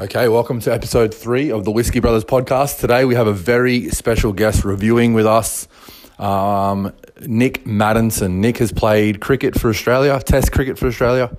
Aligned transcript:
Okay, 0.00 0.28
welcome 0.28 0.60
to 0.60 0.72
episode 0.72 1.12
three 1.12 1.50
of 1.50 1.64
the 1.64 1.72
Whiskey 1.72 1.98
Brothers 1.98 2.24
podcast. 2.24 2.78
Today 2.78 3.04
we 3.04 3.16
have 3.16 3.26
a 3.26 3.32
very 3.32 3.88
special 3.88 4.32
guest 4.32 4.64
reviewing 4.64 5.12
with 5.12 5.26
us, 5.26 5.66
um, 6.20 6.92
Nic 7.22 7.64
Maddinson. 7.64 8.34
Nic 8.34 8.58
has 8.58 8.70
played 8.70 9.20
cricket 9.20 9.58
for 9.58 9.70
Australia, 9.70 10.20
Test 10.20 10.52
cricket 10.52 10.78
for 10.78 10.86
Australia. 10.86 11.36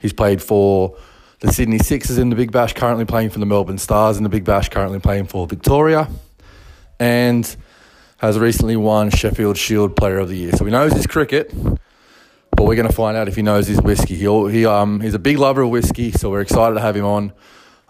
He's 0.00 0.12
played 0.12 0.42
for 0.42 0.98
the 1.40 1.50
Sydney 1.50 1.78
Sixers 1.78 2.18
in 2.18 2.28
the 2.28 2.36
Big 2.36 2.52
Bash, 2.52 2.74
currently 2.74 3.06
playing 3.06 3.30
for 3.30 3.38
the 3.38 3.46
Melbourne 3.46 3.78
Stars 3.78 4.18
in 4.18 4.22
the 4.22 4.28
Big 4.28 4.44
Bash, 4.44 4.68
currently 4.68 4.98
playing 4.98 5.24
for 5.24 5.46
Victoria, 5.46 6.10
and 7.00 7.56
has 8.18 8.38
recently 8.38 8.76
won 8.76 9.08
Sheffield 9.08 9.56
Shield 9.56 9.96
Player 9.96 10.18
of 10.18 10.28
the 10.28 10.36
Year. 10.36 10.52
So 10.52 10.66
he 10.66 10.70
knows 10.70 10.92
his 10.92 11.06
cricket, 11.06 11.54
but 11.54 12.66
we're 12.66 12.76
going 12.76 12.86
to 12.86 12.94
find 12.94 13.16
out 13.16 13.28
if 13.28 13.36
he 13.36 13.40
knows 13.40 13.66
his 13.66 13.80
whiskey. 13.80 14.14
He, 14.14 14.50
he 14.50 14.66
um, 14.66 15.00
he's 15.00 15.14
a 15.14 15.18
big 15.18 15.38
lover 15.38 15.62
of 15.62 15.70
whiskey, 15.70 16.12
so 16.12 16.28
we're 16.28 16.42
excited 16.42 16.74
to 16.74 16.82
have 16.82 16.94
him 16.94 17.06
on. 17.06 17.32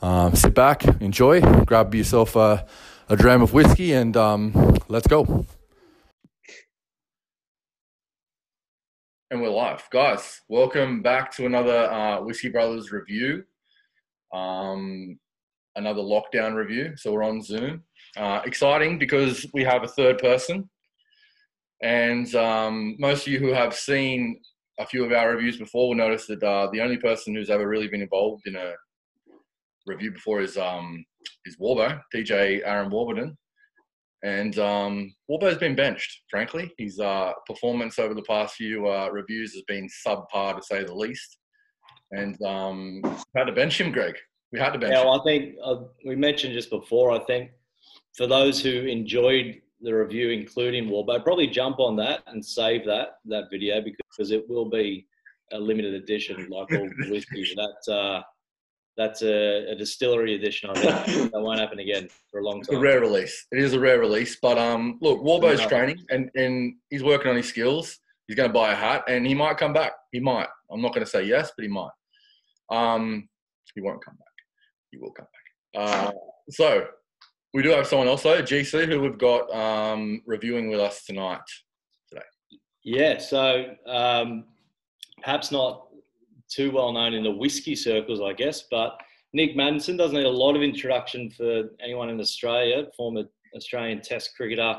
Um, 0.00 0.36
sit 0.36 0.54
back, 0.54 0.84
enjoy, 1.00 1.40
grab 1.64 1.92
yourself 1.92 2.36
a, 2.36 2.64
a 3.08 3.16
dram 3.16 3.42
of 3.42 3.52
whiskey, 3.52 3.94
and 3.94 4.16
um, 4.16 4.76
let's 4.86 5.08
go. 5.08 5.44
And 9.32 9.42
we're 9.42 9.50
live, 9.50 9.82
guys. 9.90 10.40
Welcome 10.48 11.02
back 11.02 11.34
to 11.36 11.46
another 11.46 11.90
uh, 11.90 12.20
Whiskey 12.22 12.48
Brothers 12.48 12.92
review, 12.92 13.42
um, 14.32 15.18
another 15.74 16.02
lockdown 16.02 16.54
review. 16.54 16.92
So 16.96 17.12
we're 17.12 17.24
on 17.24 17.42
Zoom. 17.42 17.82
Uh, 18.16 18.40
exciting 18.44 19.00
because 19.00 19.46
we 19.52 19.64
have 19.64 19.82
a 19.82 19.88
third 19.88 20.18
person, 20.18 20.70
and 21.82 22.32
um, 22.36 22.94
most 23.00 23.26
of 23.26 23.32
you 23.32 23.40
who 23.40 23.52
have 23.52 23.74
seen 23.74 24.40
a 24.78 24.86
few 24.86 25.04
of 25.04 25.10
our 25.10 25.32
reviews 25.32 25.58
before 25.58 25.88
will 25.88 25.96
notice 25.96 26.26
that 26.28 26.42
uh, 26.44 26.68
the 26.70 26.80
only 26.80 26.98
person 26.98 27.34
who's 27.34 27.50
ever 27.50 27.66
really 27.66 27.88
been 27.88 28.02
involved 28.02 28.46
in 28.46 28.54
a 28.54 28.74
review 29.88 30.12
before 30.12 30.40
is 30.40 30.56
um 30.56 31.04
is 31.44 31.56
Warbo, 31.56 32.00
DJ 32.14 32.60
Aaron 32.64 32.90
Warburton. 32.90 33.36
And 34.24 34.58
um, 34.58 35.14
Warbo's 35.30 35.58
been 35.58 35.76
benched, 35.76 36.22
frankly. 36.28 36.72
His 36.76 36.98
uh, 36.98 37.32
performance 37.46 37.98
over 38.00 38.14
the 38.14 38.22
past 38.22 38.56
few 38.56 38.88
uh, 38.88 39.08
reviews 39.12 39.54
has 39.54 39.62
been 39.68 39.88
subpar, 40.04 40.56
to 40.56 40.62
say 40.62 40.82
the 40.82 40.94
least. 40.94 41.38
And 42.10 42.40
um, 42.42 43.00
had 43.36 43.44
to 43.44 43.52
bench 43.52 43.80
him, 43.80 43.92
Greg. 43.92 44.16
We 44.52 44.58
had 44.58 44.72
to 44.72 44.78
bench 44.78 44.92
yeah, 44.92 45.02
him. 45.02 45.06
well, 45.06 45.20
I 45.20 45.24
think 45.24 45.54
uh, 45.62 45.76
we 46.04 46.16
mentioned 46.16 46.54
just 46.54 46.70
before, 46.70 47.12
I 47.12 47.20
think 47.20 47.50
for 48.16 48.26
those 48.26 48.60
who 48.60 48.70
enjoyed 48.70 49.60
the 49.80 49.92
review, 49.92 50.30
including 50.30 50.88
Warbo, 50.88 51.22
probably 51.22 51.46
jump 51.46 51.78
on 51.78 51.94
that 51.96 52.22
and 52.26 52.44
save 52.44 52.84
that 52.86 53.18
that 53.26 53.44
video 53.50 53.80
because 53.80 54.32
it 54.32 54.48
will 54.48 54.68
be 54.68 55.06
a 55.52 55.58
limited 55.58 55.94
edition, 55.94 56.48
like 56.50 56.72
all 56.72 56.88
whiskey. 57.08 57.44
That 57.56 57.92
uh, 57.92 58.22
that's 58.98 59.22
a, 59.22 59.70
a, 59.70 59.76
distillery 59.76 60.34
edition. 60.34 60.70
I 60.70 60.74
think 60.74 61.30
that 61.32 61.40
won't 61.40 61.60
happen 61.60 61.78
again 61.78 62.08
for 62.30 62.40
a 62.40 62.44
long 62.44 62.58
It's 62.58 62.68
time. 62.68 62.78
a 62.78 62.80
rare 62.80 63.00
release. 63.00 63.46
It 63.52 63.60
is 63.60 63.72
a 63.72 63.80
rare 63.80 64.00
release. 64.00 64.36
But 64.42 64.58
um, 64.58 64.98
look, 65.00 65.22
Warbo's 65.22 65.64
training 65.66 66.04
and, 66.10 66.28
and 66.34 66.74
he's 66.90 67.04
working 67.04 67.30
on 67.30 67.36
his 67.36 67.48
skills. 67.48 67.96
He's 68.26 68.36
going 68.36 68.48
to 68.48 68.52
buy 68.52 68.72
a 68.72 68.74
hat 68.74 69.04
and 69.08 69.24
he 69.24 69.34
might 69.34 69.56
come 69.56 69.72
back. 69.72 69.92
He 70.10 70.18
might. 70.18 70.48
I'm 70.70 70.82
not 70.82 70.92
going 70.92 71.04
to 71.04 71.10
say 71.10 71.22
yes, 71.22 71.52
but 71.56 71.62
he 71.62 71.68
might. 71.68 71.90
Um, 72.70 73.28
he 73.74 73.80
won't 73.80 74.04
come 74.04 74.16
back. 74.16 74.26
He 74.90 74.98
will 74.98 75.12
come 75.12 75.26
back. 75.74 76.06
Uh, 76.06 76.12
so 76.50 76.86
we 77.54 77.62
do 77.62 77.70
have 77.70 77.86
someone 77.86 78.08
else 78.08 78.24
though, 78.24 78.42
GC, 78.42 78.86
who 78.86 79.00
we've 79.00 79.16
got 79.16 79.50
um, 79.54 80.22
reviewing 80.26 80.68
with 80.70 80.80
us 80.80 81.04
tonight. 81.04 81.40
Today. 82.10 82.24
Yeah, 82.82 83.18
so 83.18 83.66
um, 83.86 84.44
perhaps 85.22 85.52
not 85.52 85.87
too 86.48 86.70
well 86.70 86.92
known 86.92 87.14
in 87.14 87.22
the 87.22 87.30
whiskey 87.30 87.74
circles, 87.74 88.20
I 88.20 88.32
guess. 88.32 88.64
But 88.70 88.98
Nic 89.32 89.56
Maddinson 89.56 89.98
doesn't 89.98 90.16
need 90.16 90.26
a 90.26 90.30
lot 90.30 90.56
of 90.56 90.62
introduction 90.62 91.30
for 91.30 91.64
anyone 91.80 92.10
in 92.10 92.20
Australia. 92.20 92.86
Former 92.96 93.24
Australian 93.54 94.00
Test 94.00 94.34
cricketer, 94.36 94.76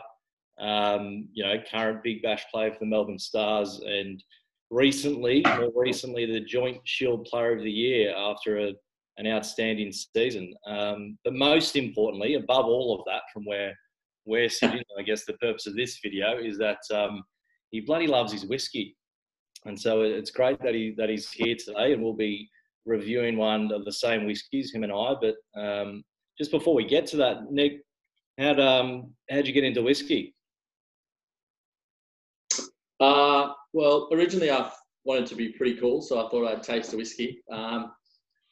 um, 0.60 1.28
you 1.34 1.44
know, 1.44 1.56
current 1.72 2.04
Big 2.04 2.22
Bash 2.22 2.46
player 2.52 2.72
for 2.72 2.80
the 2.80 2.86
Melbourne 2.86 3.20
Stars, 3.20 3.82
and 3.86 4.24
recently, 4.70 5.44
more 5.46 5.72
recently, 5.76 6.26
the 6.26 6.40
Joint 6.40 6.80
Shield 6.84 7.26
Player 7.26 7.58
of 7.58 7.64
the 7.64 7.72
Year 7.72 8.14
after 8.16 8.58
a, 8.60 8.74
an 9.18 9.28
outstanding 9.28 9.92
season. 9.92 10.54
Um, 10.68 11.18
but 11.24 11.34
most 11.34 11.76
importantly, 11.76 12.36
above 12.36 12.66
all 12.66 12.98
of 12.98 13.06
that, 13.06 13.24
from 13.34 13.46
where 13.46 13.76
we're 14.26 14.50
sitting, 14.50 14.82
I 14.98 15.02
guess 15.02 15.26
the 15.26 15.34
purpose 15.34 15.68
of 15.68 15.76
this 15.76 16.00
video 16.04 16.38
is 16.40 16.58
that 16.60 16.80
um, 16.94 17.24
he 17.72 17.82
bloody 17.82 18.08
loves 18.08 18.32
his 18.32 18.46
whiskey 18.46 18.96
and 19.66 19.80
so 19.80 20.02
it's 20.02 20.32
great 20.32 20.62
that 20.62 20.74
he 20.74 20.94
that 20.98 21.10
he's 21.10 21.32
here 21.32 21.56
today, 21.56 21.94
and 21.94 22.02
we'll 22.02 22.14
be 22.14 22.50
reviewing 22.86 23.38
one 23.38 23.72
of 23.72 23.86
the 23.86 23.92
same 23.92 24.26
whiskies, 24.26 24.74
him 24.74 24.84
and 24.84 24.92
I. 24.92 25.16
But 25.20 25.36
um, 25.60 26.04
just 26.38 26.52
before 26.52 26.74
we 26.74 26.86
get 26.86 27.06
to 27.08 27.18
that, 27.18 27.52
Nic, 27.52 27.82
how'd 28.38 28.60
um 28.60 29.14
how'd 29.30 29.48
you 29.48 29.54
get 29.54 29.64
into 29.64 29.82
whiskey? 29.82 30.34
Uh, 33.00 33.54
well, 33.74 34.10
originally 34.12 34.52
I 34.52 34.70
wanted 35.06 35.28
to 35.28 35.36
be 35.36 35.50
pretty 35.50 35.76
cool, 35.80 36.02
so 36.02 36.26
I 36.26 36.30
thought 36.30 36.48
I'd 36.48 36.64
taste 36.64 36.94
a 36.94 36.98
whiskey. 36.98 37.42
Um, 37.52 37.92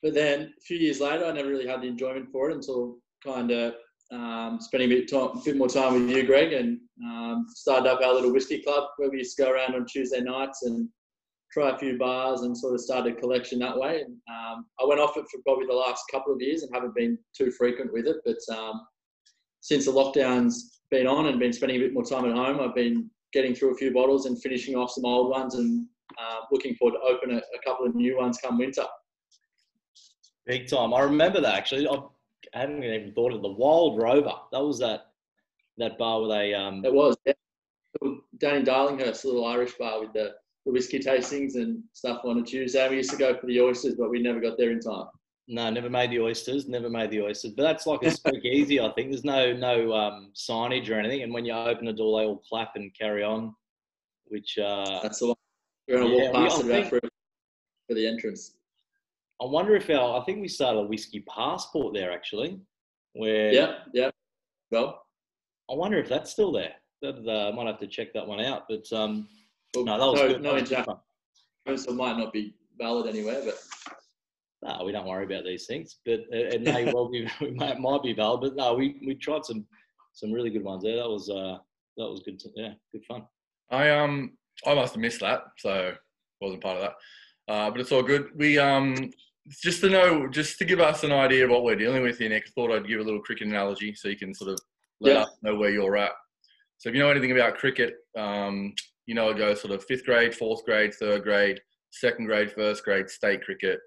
but 0.02 0.14
then 0.14 0.54
a 0.58 0.62
few 0.62 0.78
years 0.78 1.02
later, 1.02 1.26
I 1.26 1.32
never 1.32 1.50
really 1.50 1.68
had 1.68 1.82
the 1.82 1.88
enjoyment 1.88 2.30
for 2.32 2.50
it 2.50 2.56
until 2.56 2.98
kind 3.26 3.52
of 3.52 3.74
um, 4.12 4.60
spending 4.62 4.92
a 4.92 4.96
bit, 4.96 5.10
time, 5.10 5.30
a 5.36 5.42
bit 5.44 5.58
more 5.58 5.68
time 5.68 5.94
with 5.94 6.10
you, 6.16 6.26
Greg, 6.26 6.54
and 6.54 6.80
um, 7.04 7.46
started 7.50 7.90
up 7.90 8.00
our 8.02 8.14
little 8.14 8.32
whiskey 8.32 8.62
club 8.62 8.86
where 8.98 9.10
we 9.10 9.18
used 9.18 9.36
to 9.36 9.44
go 9.44 9.52
around 9.52 9.76
on 9.76 9.86
Tuesday 9.86 10.22
nights 10.22 10.64
and 10.64 10.88
try 11.52 11.70
a 11.70 11.78
few 11.78 11.98
bars 11.98 12.42
and 12.42 12.58
sort 12.58 12.74
of 12.74 12.82
started 12.82 13.14
a 13.14 13.20
collection 13.20 13.60
that 13.60 13.78
way. 13.78 14.02
And 14.02 14.16
um, 14.30 14.66
I 14.80 14.86
went 14.86 15.00
off 15.00 15.18
it 15.18 15.26
for 15.32 15.42
probably 15.44 15.66
the 15.66 15.74
last 15.74 16.04
couple 16.12 16.34
of 16.34 16.42
years 16.42 16.64
and 16.64 16.74
haven't 16.74 16.96
been 16.96 17.18
too 17.36 17.52
frequent 17.52 17.94
with 17.94 18.06
it. 18.06 18.18
But 18.26 18.56
um, 18.56 18.82
since 19.62 19.86
the 19.86 19.92
lockdown's 19.92 20.82
been 20.92 21.08
on 21.08 21.28
and 21.28 21.40
been 21.40 21.54
spending 21.54 21.78
a 21.78 21.84
bit 21.84 21.94
more 21.94 22.04
time 22.04 22.26
at 22.26 22.36
home, 22.36 22.60
I've 22.60 22.76
been 22.76 23.10
getting 23.34 23.54
through 23.54 23.74
a 23.74 23.78
few 23.78 23.94
bottles 23.94 24.26
and 24.26 24.42
finishing 24.42 24.76
off 24.76 24.92
some 24.92 25.06
old 25.06 25.30
ones 25.30 25.56
and 25.56 25.86
uh, 26.20 26.40
looking 26.52 26.76
forward 26.76 26.98
to 26.98 27.14
open 27.14 27.32
a, 27.32 27.38
a, 27.38 27.60
couple 27.66 27.86
of 27.86 27.94
new 27.94 28.18
ones 28.18 28.40
come 28.44 28.58
winter. 28.58 28.86
Big 30.46 30.68
time. 30.68 30.94
I 30.94 31.02
remember 31.02 31.42
that 31.42 31.56
actually. 31.56 31.88
I 31.88 32.00
hadn't 32.54 32.84
even 32.84 33.12
thought 33.14 33.34
of 33.34 33.42
the 33.42 33.50
Wild 33.50 34.02
Rover. 34.02 34.32
That 34.54 34.64
was 34.64 34.80
that 34.80 35.08
that 35.78 35.98
bar 35.98 36.22
with 36.22 36.32
a. 36.32 36.54
Um... 36.54 36.86
It 36.86 36.94
was. 36.94 37.18
Yeah. 37.26 37.34
Danny 38.38 38.64
Darlinghurst, 38.64 39.26
little 39.26 39.46
Irish 39.46 39.74
bar 39.74 40.00
with 40.00 40.14
the 40.14 40.36
the 40.68 40.74
whiskey 40.74 41.00
tastings 41.00 41.56
and 41.56 41.82
stuff 41.94 42.22
on 42.26 42.38
a 42.40 42.44
Tuesday. 42.44 42.88
We 42.90 42.98
used 42.98 43.10
to 43.12 43.18
go 43.18 43.36
for 43.36 43.48
the 43.48 43.62
oysters, 43.62 43.96
but 43.96 44.10
we 44.10 44.22
never 44.22 44.42
got 44.42 44.58
there 44.58 44.72
in 44.72 44.82
time. 44.82 45.06
No, 45.48 45.70
never 45.70 45.90
made 45.90 46.12
the 46.12 46.20
oysters. 46.20 46.68
Never 46.68 46.90
made 46.90 47.10
the 47.10 47.22
oysters. 47.22 47.54
But 47.56 47.64
that's 47.64 47.88
like 47.88 48.04
a 48.04 48.12
speakeasy. 48.12 48.80
I 48.82 48.92
think 48.92 49.10
there's 49.10 49.24
no 49.24 49.54
no 49.54 49.94
um, 49.94 50.34
signage 50.36 50.90
or 50.90 51.00
anything, 51.00 51.24
and 51.24 51.34
when 51.34 51.46
you 51.46 51.54
open 51.54 51.86
the 51.86 51.94
door, 51.94 52.20
they 52.20 52.28
all 52.28 52.44
clap 52.48 52.76
and 52.76 52.94
carry 53.00 53.24
on. 53.24 53.56
Which 54.26 54.58
uh, 54.58 55.00
that's 55.02 55.20
the 55.20 55.28
one. 55.28 55.36
We're 55.88 56.00
gonna 56.00 56.16
yeah, 56.16 56.32
walk 56.32 56.34
past 56.34 56.60
it 56.60 56.68
think, 56.68 56.90
for, 56.90 57.00
for 57.00 57.94
the 57.96 58.06
entrance. 58.06 58.58
I 59.42 59.46
wonder 59.46 59.74
if 59.74 59.90
our 59.90 60.22
I 60.22 60.26
think 60.26 60.42
we 60.42 60.50
started 60.50 60.80
a 60.80 60.84
whiskey 60.84 61.24
passport 61.34 61.94
there 61.94 62.12
actually. 62.12 62.60
Where 63.14 63.54
yeah 63.54 63.76
yeah 63.94 64.10
well. 64.70 65.02
I 65.72 65.76
wonder 65.76 65.98
if 65.98 66.10
that's 66.10 66.32
still 66.32 66.52
there. 66.52 66.74
That, 67.02 67.26
uh, 67.26 67.50
I 67.50 67.52
might 67.56 67.68
have 67.68 67.80
to 67.80 67.88
check 67.88 68.14
that 68.14 68.28
one 68.28 68.42
out. 68.42 68.64
But 68.70 68.92
um, 68.98 69.28
well, 69.76 69.86
no, 69.86 70.00
that 70.00 70.06
was 70.06 70.22
no, 70.22 70.28
good. 70.28 70.42
No, 70.42 70.56
exactly. 70.56 70.96
So 71.76 71.92
it 71.92 71.96
might 71.96 72.18
not 72.18 72.32
be 72.32 72.56
valid 72.80 73.08
anywhere, 73.08 73.42
but 73.44 73.58
no, 74.64 74.86
we 74.86 74.92
don't 74.92 75.08
worry 75.08 75.26
about 75.26 75.44
these 75.44 75.66
things. 75.66 75.98
But 76.06 76.22
it, 76.32 76.54
it 76.54 76.62
may 76.62 76.92
well 76.92 77.10
be, 77.10 77.28
might, 77.56 77.80
might 77.80 78.04
be 78.04 78.14
valid. 78.14 78.42
But 78.42 78.56
no, 78.56 78.74
we, 78.74 79.02
we 79.06 79.16
tried 79.16 79.46
some 79.46 79.66
some 80.14 80.32
really 80.32 80.50
good 80.50 80.64
ones 80.64 80.84
there. 80.84 80.96
That 80.96 81.10
was 81.10 81.30
uh, 81.30 81.58
that 81.98 82.10
was 82.10 82.22
good. 82.26 82.40
To, 82.40 82.50
yeah, 82.56 82.74
good 82.92 83.06
fun. 83.06 83.24
I 83.70 83.90
um 83.90 84.38
I 84.66 84.74
must 84.74 84.94
have 84.94 85.02
missed 85.02 85.22
that, 85.22 85.44
so 85.58 85.94
wasn't 86.42 86.64
part 86.64 86.78
of 86.78 86.84
that. 86.84 87.54
Uh, 87.54 87.70
but 87.72 87.80
it's 87.80 87.92
all 87.92 88.04
good. 88.04 88.30
We 88.36 88.58
um 88.58 89.12
just 89.62 89.82
to 89.82 89.90
know, 89.90 90.28
just 90.28 90.58
to 90.60 90.66
give 90.66 90.80
us 90.80 91.04
an 91.04 91.12
idea 91.12 91.46
of 91.46 91.52
what 91.52 91.64
we're 91.64 91.76
dealing 91.76 92.04
with 92.04 92.18
here, 92.18 92.30
Nic. 92.30 92.46
I 92.48 92.52
thought 92.52 92.72
I'd 92.72 92.88
give 92.88 93.00
a 93.00 93.04
little 93.04 93.22
cricket 93.22 93.48
analogy 93.48 93.94
so 93.96 94.10
you 94.10 94.18
can 94.18 94.34
sort 94.34 94.52
of 94.52 94.60
let 95.00 95.16
yeah. 95.16 95.22
us 95.22 95.30
know 95.42 95.56
where 95.56 95.70
you're 95.70 95.98
at. 95.98 96.12
So 96.80 96.90
if 96.90 96.96
you 96.96 97.02
know 97.02 97.10
anything 97.10 97.32
about 97.32 97.58
cricket, 97.58 97.96
um, 98.18 98.74
you 99.08 99.16
know, 99.16 99.30
it 99.30 99.38
goes 99.38 99.62
sort 99.62 99.74
of 99.74 99.84
fifth 99.86 100.06
grade, 100.06 100.36
fourth 100.36 100.64
grade, 100.66 100.94
third 100.94 101.24
grade, 101.24 101.60
second 101.90 102.26
grade, 102.26 102.52
first 102.52 102.84
grade, 102.84 103.10
state 103.10 103.44
cricket, 103.44 103.80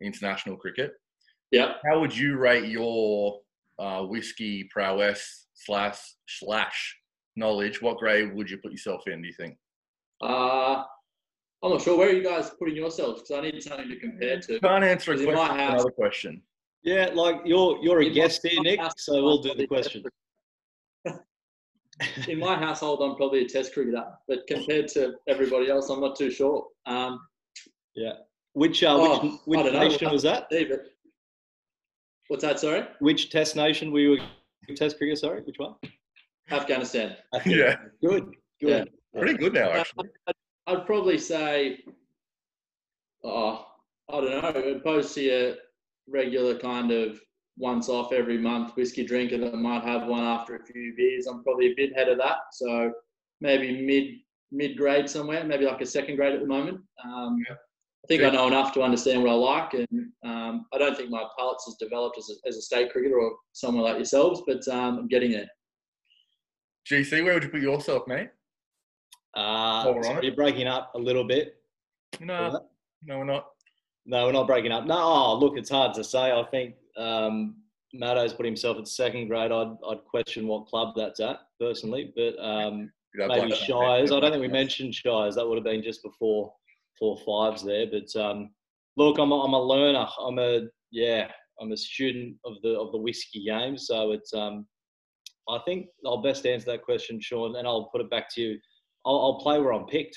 international 0.00 0.56
cricket. 0.56 0.92
Yeah. 1.50 1.74
How 1.84 2.00
would 2.00 2.16
you 2.16 2.38
rate 2.38 2.68
your 2.68 3.40
uh, 3.78 4.02
whiskey 4.02 4.68
prowess 4.72 5.48
slash 5.54 5.98
slash 6.28 6.96
knowledge? 7.34 7.82
What 7.82 7.98
grade 7.98 8.32
would 8.32 8.48
you 8.48 8.58
put 8.58 8.70
yourself 8.70 9.02
in? 9.08 9.20
Do 9.20 9.26
you 9.26 9.34
think? 9.34 9.56
Uh, 10.22 10.84
I'm 11.62 11.72
not 11.72 11.82
sure. 11.82 11.98
Where 11.98 12.08
are 12.08 12.12
you 12.12 12.22
guys 12.22 12.50
putting 12.56 12.76
yourselves? 12.76 13.22
Because 13.22 13.38
I 13.38 13.50
need 13.50 13.62
something 13.62 13.88
to 13.88 13.96
compare 13.96 14.40
to. 14.40 14.60
Can't 14.60 14.84
answer 14.84 15.12
a 15.12 15.16
question. 15.16 15.36
House, 15.36 15.72
another 15.72 15.90
question. 15.90 16.42
Yeah, 16.84 17.10
like 17.12 17.36
you're 17.44 17.78
you're 17.82 18.00
a 18.02 18.10
guest 18.10 18.46
here, 18.46 18.62
Nic. 18.62 18.80
So 18.96 19.22
we'll 19.22 19.42
do 19.42 19.54
the 19.54 19.66
question 19.66 20.04
in 22.28 22.38
my 22.38 22.56
household, 22.56 23.00
I'm 23.02 23.16
probably 23.16 23.42
a 23.44 23.48
test 23.48 23.72
cricketer, 23.74 24.04
but 24.28 24.46
compared 24.46 24.88
to 24.88 25.14
everybody 25.28 25.70
else, 25.70 25.88
I'm 25.90 26.00
not 26.00 26.16
too 26.16 26.30
sure. 26.30 26.66
Um, 26.86 27.20
yeah. 27.94 28.12
Which 28.54 28.82
uh, 28.82 28.96
oh, 28.98 29.40
which, 29.46 29.64
which 29.64 29.72
nation 29.72 30.06
know. 30.06 30.12
was 30.12 30.22
that? 30.22 30.48
David. 30.50 30.80
What's 32.28 32.42
that? 32.44 32.60
Sorry, 32.60 32.84
Which 33.00 33.30
Test 33.30 33.56
nation 33.56 33.90
were 33.92 33.98
you? 34.00 34.20
A 34.68 34.74
test 34.74 34.98
cricketer. 34.98 35.16
sorry, 35.16 35.42
which 35.42 35.58
one? 35.58 35.74
Afghanistan. 36.50 37.16
Yeah, 37.44 37.76
Good, 38.04 38.34
good. 38.60 38.90
pretty 39.16 39.36
good 39.36 39.54
now 39.54 39.70
actually. 39.70 40.08
I'd 40.66 40.86
probably 40.86 41.18
say, 41.18 41.78
oh, 43.24 43.66
I 44.08 44.20
don't 44.20 44.30
know, 44.54 44.72
opposed 44.76 45.14
to 45.14 45.22
your 45.22 45.54
regular 46.08 46.56
kind 46.58 46.90
of 46.92 47.20
once 47.56 47.88
off 47.88 48.12
every 48.12 48.38
month 48.38 48.74
whiskey 48.76 49.04
drinker 49.04 49.38
that 49.38 49.54
might 49.54 49.84
have 49.84 50.06
one 50.06 50.22
after 50.24 50.56
a 50.56 50.64
few 50.64 50.94
beers. 50.96 51.26
I'm 51.26 51.42
probably 51.42 51.72
a 51.72 51.74
bit 51.76 51.92
ahead 51.92 52.08
of 52.08 52.18
that. 52.18 52.38
So 52.52 52.92
maybe 53.40 53.84
mid 53.84 54.14
mid 54.52 54.76
grade 54.76 55.08
somewhere, 55.08 55.44
maybe 55.44 55.64
like 55.64 55.80
a 55.80 55.86
second 55.86 56.16
grade 56.16 56.34
at 56.34 56.40
the 56.40 56.46
moment. 56.46 56.80
Um, 57.04 57.38
Yeah. 57.48 57.56
I 58.02 58.06
think 58.08 58.22
Sure. 58.22 58.30
I 58.30 58.32
know 58.34 58.46
enough 58.46 58.72
to 58.74 58.82
understand 58.82 59.22
what 59.22 59.30
I 59.30 59.34
like, 59.34 59.74
and 59.74 60.10
um, 60.24 60.64
I 60.72 60.78
don't 60.78 60.96
think 60.96 61.10
my 61.10 61.22
palate's 61.38 61.68
as 61.68 61.74
developed 61.78 62.16
as 62.16 62.30
a, 62.30 62.48
as 62.48 62.56
a 62.56 62.62
state 62.62 62.90
cricketer 62.90 63.18
or 63.20 63.36
someone 63.52 63.84
like 63.84 63.96
yourselves, 63.96 64.42
but 64.46 64.66
um, 64.68 65.00
I'm 65.00 65.06
getting 65.08 65.32
there. 65.32 65.46
GC, 66.90 67.22
where 67.22 67.34
would 67.34 67.42
you 67.44 67.50
put 67.50 67.60
yourself, 67.60 68.04
mate? 68.08 68.30
Uh, 69.34 69.92
we're 69.94 70.02
so 70.02 70.10
on 70.12 70.16
it. 70.18 70.24
you're 70.24 70.34
breaking 70.34 70.66
up 70.66 70.92
a 70.94 70.98
little 70.98 71.24
bit. 71.24 71.56
No, 72.20 72.64
no, 73.04 73.18
we're 73.18 73.24
not. 73.24 73.48
No, 74.06 74.24
we're 74.26 74.32
not 74.32 74.46
breaking 74.46 74.72
up. 74.72 74.86
No, 74.86 74.96
oh, 74.98 75.38
look, 75.38 75.58
it's 75.58 75.70
hard 75.70 75.92
to 75.94 76.02
say. 76.02 76.32
I 76.32 76.42
think 76.50 76.74
um, 77.00 77.56
Maddo's 77.92 78.32
put 78.32 78.46
himself 78.46 78.78
at 78.78 78.88
second 78.88 79.28
grade. 79.28 79.52
I'd, 79.52 79.74
I'd 79.88 80.04
question 80.08 80.46
what 80.46 80.66
club 80.66 80.94
that's 80.96 81.20
at 81.20 81.38
personally, 81.60 82.12
but 82.14 82.38
um, 82.42 82.90
maybe 83.14 83.54
Shires. 83.54 84.12
I 84.12 84.20
don't 84.20 84.30
think 84.30 84.42
we 84.42 84.48
mentioned 84.48 84.94
Shires. 84.94 85.34
That 85.34 85.46
would 85.46 85.56
have 85.56 85.64
been 85.64 85.82
just 85.82 86.02
before 86.02 86.52
four 86.98 87.18
fives 87.26 87.64
there. 87.64 87.86
But 87.90 88.20
um, 88.20 88.50
look, 88.96 89.18
I'm 89.18 89.32
a, 89.32 89.40
I'm 89.40 89.54
a 89.54 89.62
learner. 89.62 90.06
I'm 90.20 90.38
a 90.38 90.62
yeah. 90.90 91.28
I'm 91.60 91.72
a 91.72 91.76
student 91.76 92.36
of 92.44 92.54
the 92.62 92.70
of 92.70 92.92
the 92.92 92.98
whiskey 92.98 93.44
game. 93.44 93.76
So 93.76 94.12
it's 94.12 94.32
um, 94.32 94.66
I 95.48 95.58
think 95.64 95.86
I'll 96.06 96.22
best 96.22 96.46
answer 96.46 96.70
that 96.72 96.82
question, 96.82 97.20
Sean, 97.20 97.56
and 97.56 97.66
I'll 97.66 97.90
put 97.92 98.00
it 98.00 98.10
back 98.10 98.32
to 98.34 98.40
you. 98.40 98.58
I'll, 99.04 99.16
I'll 99.16 99.40
play 99.40 99.58
where 99.58 99.72
I'm 99.72 99.86
picked. 99.86 100.16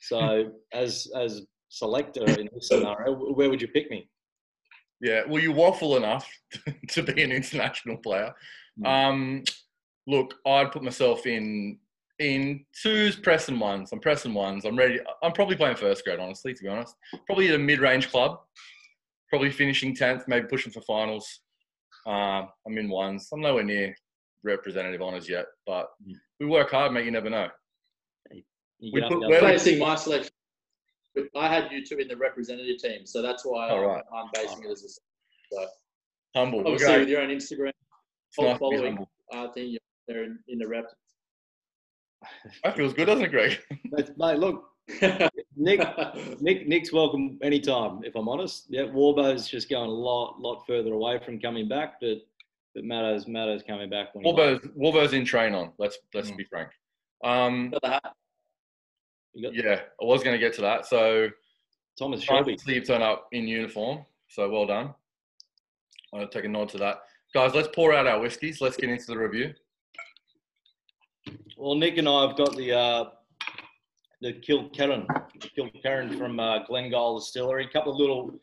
So 0.00 0.52
as 0.72 1.06
as 1.16 1.42
selector 1.68 2.24
in 2.24 2.48
this 2.52 2.68
scenario, 2.68 3.14
where 3.14 3.50
would 3.50 3.62
you 3.62 3.68
pick 3.68 3.90
me? 3.90 4.09
Yeah, 5.00 5.22
well, 5.26 5.42
you 5.42 5.52
waffle 5.52 5.96
enough 5.96 6.30
to 6.88 7.02
be 7.02 7.22
an 7.22 7.32
international 7.32 7.96
player. 7.96 8.32
Mm. 8.78 8.86
Um, 8.86 9.44
look, 10.06 10.34
I'd 10.46 10.72
put 10.72 10.82
myself 10.82 11.26
in 11.26 11.78
in 12.18 12.66
twos, 12.82 13.16
pressing 13.16 13.58
ones. 13.58 13.92
I'm 13.92 14.00
pressing 14.00 14.34
ones. 14.34 14.66
I'm 14.66 14.76
ready. 14.76 15.00
I'm 15.22 15.32
probably 15.32 15.56
playing 15.56 15.76
first 15.76 16.04
grade, 16.04 16.18
honestly, 16.20 16.52
to 16.52 16.62
be 16.62 16.68
honest. 16.68 16.94
Probably 17.24 17.48
at 17.48 17.54
a 17.54 17.58
mid-range 17.58 18.10
club. 18.10 18.40
Probably 19.30 19.50
finishing 19.50 19.96
tenth, 19.96 20.24
maybe 20.28 20.46
pushing 20.46 20.70
for 20.70 20.82
finals. 20.82 21.40
Uh, 22.06 22.44
I'm 22.66 22.76
in 22.76 22.90
ones. 22.90 23.28
I'm 23.32 23.40
nowhere 23.40 23.62
near 23.64 23.94
representative 24.42 25.00
honours 25.00 25.28
yet, 25.30 25.46
but 25.66 25.88
Mm. 26.06 26.12
we 26.40 26.46
work 26.46 26.70
hard, 26.70 26.92
mate. 26.92 27.06
You 27.06 27.10
never 27.10 27.30
know. 27.30 27.48
You 28.30 28.42
We 28.80 29.00
get 29.00 29.04
up 29.04 29.12
put- 29.12 29.20
where 29.28 29.38
other- 29.44 29.76
my 29.78 29.94
selection, 29.94 30.32
I 31.36 31.48
had 31.48 31.70
you 31.72 31.84
two 31.84 31.98
in 31.98 32.08
the 32.08 32.16
representative 32.16 32.78
team, 32.78 33.04
so 33.06 33.20
that's 33.22 33.44
why 33.44 33.68
Oh, 33.70 33.90
I'm. 33.90 34.02
I'm 34.14 34.30
basing 34.32 34.64
it 34.64 34.70
as 34.70 34.84
a. 34.84 34.88
So 35.54 35.66
Humble. 36.36 36.58
We're 36.60 36.72
obviously, 36.72 36.86
going. 36.86 37.00
with 37.00 37.08
your 37.08 37.20
own 37.22 37.28
Instagram 37.30 37.72
nice 38.38 38.58
following. 38.58 39.06
I 39.32 39.46
think 39.48 39.72
you're 39.72 39.80
there 40.06 40.24
in, 40.24 40.38
in 40.48 40.58
the 40.58 40.68
rep. 40.68 40.86
That 42.64 42.76
feels 42.76 42.92
good, 42.92 43.06
doesn't 43.06 43.24
it, 43.24 43.28
Greg? 43.30 43.58
Mate, 43.90 44.10
mate, 44.18 44.38
look, 44.38 44.66
Nic, 45.56 45.80
Nic, 46.40 46.68
Nic's 46.68 46.92
welcome 46.92 47.38
anytime. 47.42 48.02
If 48.04 48.14
I'm 48.14 48.28
honest, 48.28 48.66
yeah, 48.68 48.84
Warbo's 48.84 49.48
just 49.48 49.68
going 49.70 49.88
a 49.88 49.92
lot, 49.92 50.38
lot 50.40 50.64
further 50.66 50.92
away 50.92 51.18
from 51.24 51.40
coming 51.40 51.68
back, 51.68 51.94
but 52.00 52.18
but 52.74 52.84
Matto's 52.84 53.26
Matto's 53.26 53.62
coming 53.66 53.88
back 53.90 54.14
when 54.14 54.24
he. 54.24 54.30
Warbo's, 54.30 54.60
Warbo's 54.76 55.12
in 55.12 55.24
train 55.24 55.54
on. 55.54 55.72
Let's 55.78 55.98
let's 56.14 56.30
Mm. 56.30 56.36
be 56.36 56.44
frank. 56.44 56.70
Um, 57.24 57.70
Got 57.70 57.82
the 57.82 57.88
hat. 57.88 58.02
You 58.04 58.10
got 58.10 58.14
yeah, 59.34 59.80
I 60.00 60.04
was 60.04 60.22
going 60.22 60.34
to 60.34 60.38
get 60.38 60.54
to 60.54 60.62
that. 60.62 60.86
So 60.86 61.28
Thomas 61.98 62.22
Shelby. 62.22 62.56
see 62.58 62.80
turn 62.80 63.02
up 63.02 63.28
in 63.32 63.46
uniform. 63.46 64.04
So 64.28 64.48
well 64.48 64.66
done. 64.66 64.94
I'll 66.14 66.28
take 66.28 66.44
a 66.44 66.48
nod 66.48 66.68
to 66.70 66.78
that, 66.78 67.02
guys. 67.34 67.54
Let's 67.54 67.68
pour 67.74 67.92
out 67.92 68.06
our 68.06 68.20
whiskies. 68.20 68.60
Let's 68.60 68.76
get 68.76 68.90
into 68.90 69.06
the 69.06 69.18
review. 69.18 69.54
Well, 71.56 71.74
Nic 71.74 71.98
and 71.98 72.08
I 72.08 72.26
have 72.26 72.36
got 72.36 72.56
the 72.56 72.72
uh, 72.72 73.04
the 74.20 74.32
Kilkerran, 74.32 75.06
Kilkerran 75.56 76.16
from 76.18 76.40
uh, 76.40 76.64
Glengyle 76.64 77.18
Distillery. 77.18 77.66
A 77.66 77.68
couple 77.68 77.92
of 77.92 77.98
little 77.98 78.34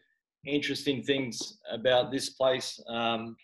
interesting 0.46 1.04
things 1.04 1.58
about 1.70 2.12
this 2.12 2.30
place. 2.30 2.80
Um, 2.88 3.36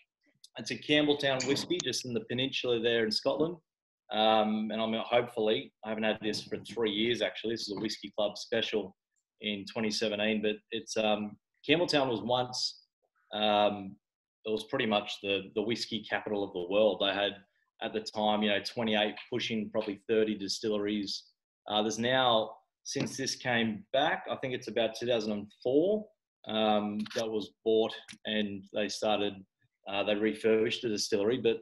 it's 0.58 0.70
a 0.70 0.76
Campbeltown 0.76 1.46
whiskey, 1.48 1.78
just 1.82 2.06
in 2.06 2.14
the 2.14 2.20
peninsula 2.20 2.80
there 2.80 3.04
in 3.04 3.10
Scotland. 3.10 3.56
Um, 4.12 4.70
and 4.70 4.80
I'm 4.80 4.94
hopefully 5.04 5.72
I 5.84 5.88
haven't 5.88 6.04
had 6.04 6.18
this 6.20 6.42
for 6.42 6.58
three 6.58 6.90
years 6.90 7.22
actually. 7.22 7.54
This 7.54 7.68
is 7.68 7.74
a 7.76 7.80
whiskey 7.80 8.12
club 8.16 8.36
special 8.36 8.94
in 9.40 9.64
2017, 9.66 10.42
but 10.42 10.56
it's 10.70 10.96
um, 10.96 11.36
Campbeltown 11.68 12.08
was 12.08 12.20
once 12.20 12.82
um, 13.32 13.96
it 14.44 14.50
was 14.50 14.64
pretty 14.64 14.86
much 14.86 15.20
the 15.22 15.50
the 15.54 15.62
whiskey 15.62 16.04
capital 16.08 16.44
of 16.44 16.52
the 16.52 16.66
world. 16.72 17.00
They 17.00 17.14
had 17.14 17.32
at 17.82 17.92
the 17.92 18.00
time, 18.00 18.42
you 18.42 18.50
know, 18.50 18.60
28 18.64 19.14
pushing 19.30 19.70
probably 19.70 20.00
30 20.08 20.36
distilleries. 20.38 21.24
Uh, 21.68 21.82
there's 21.82 21.98
now, 21.98 22.50
since 22.84 23.16
this 23.16 23.34
came 23.36 23.84
back, 23.92 24.24
I 24.30 24.36
think 24.36 24.54
it's 24.54 24.68
about 24.68 24.94
2004, 24.98 26.06
um, 26.46 26.98
that 27.14 27.28
was 27.28 27.50
bought 27.64 27.92
and 28.26 28.62
they 28.72 28.88
started, 28.88 29.34
uh, 29.88 30.02
they 30.04 30.14
refurbished 30.14 30.82
the 30.82 30.88
distillery. 30.88 31.38
But 31.38 31.58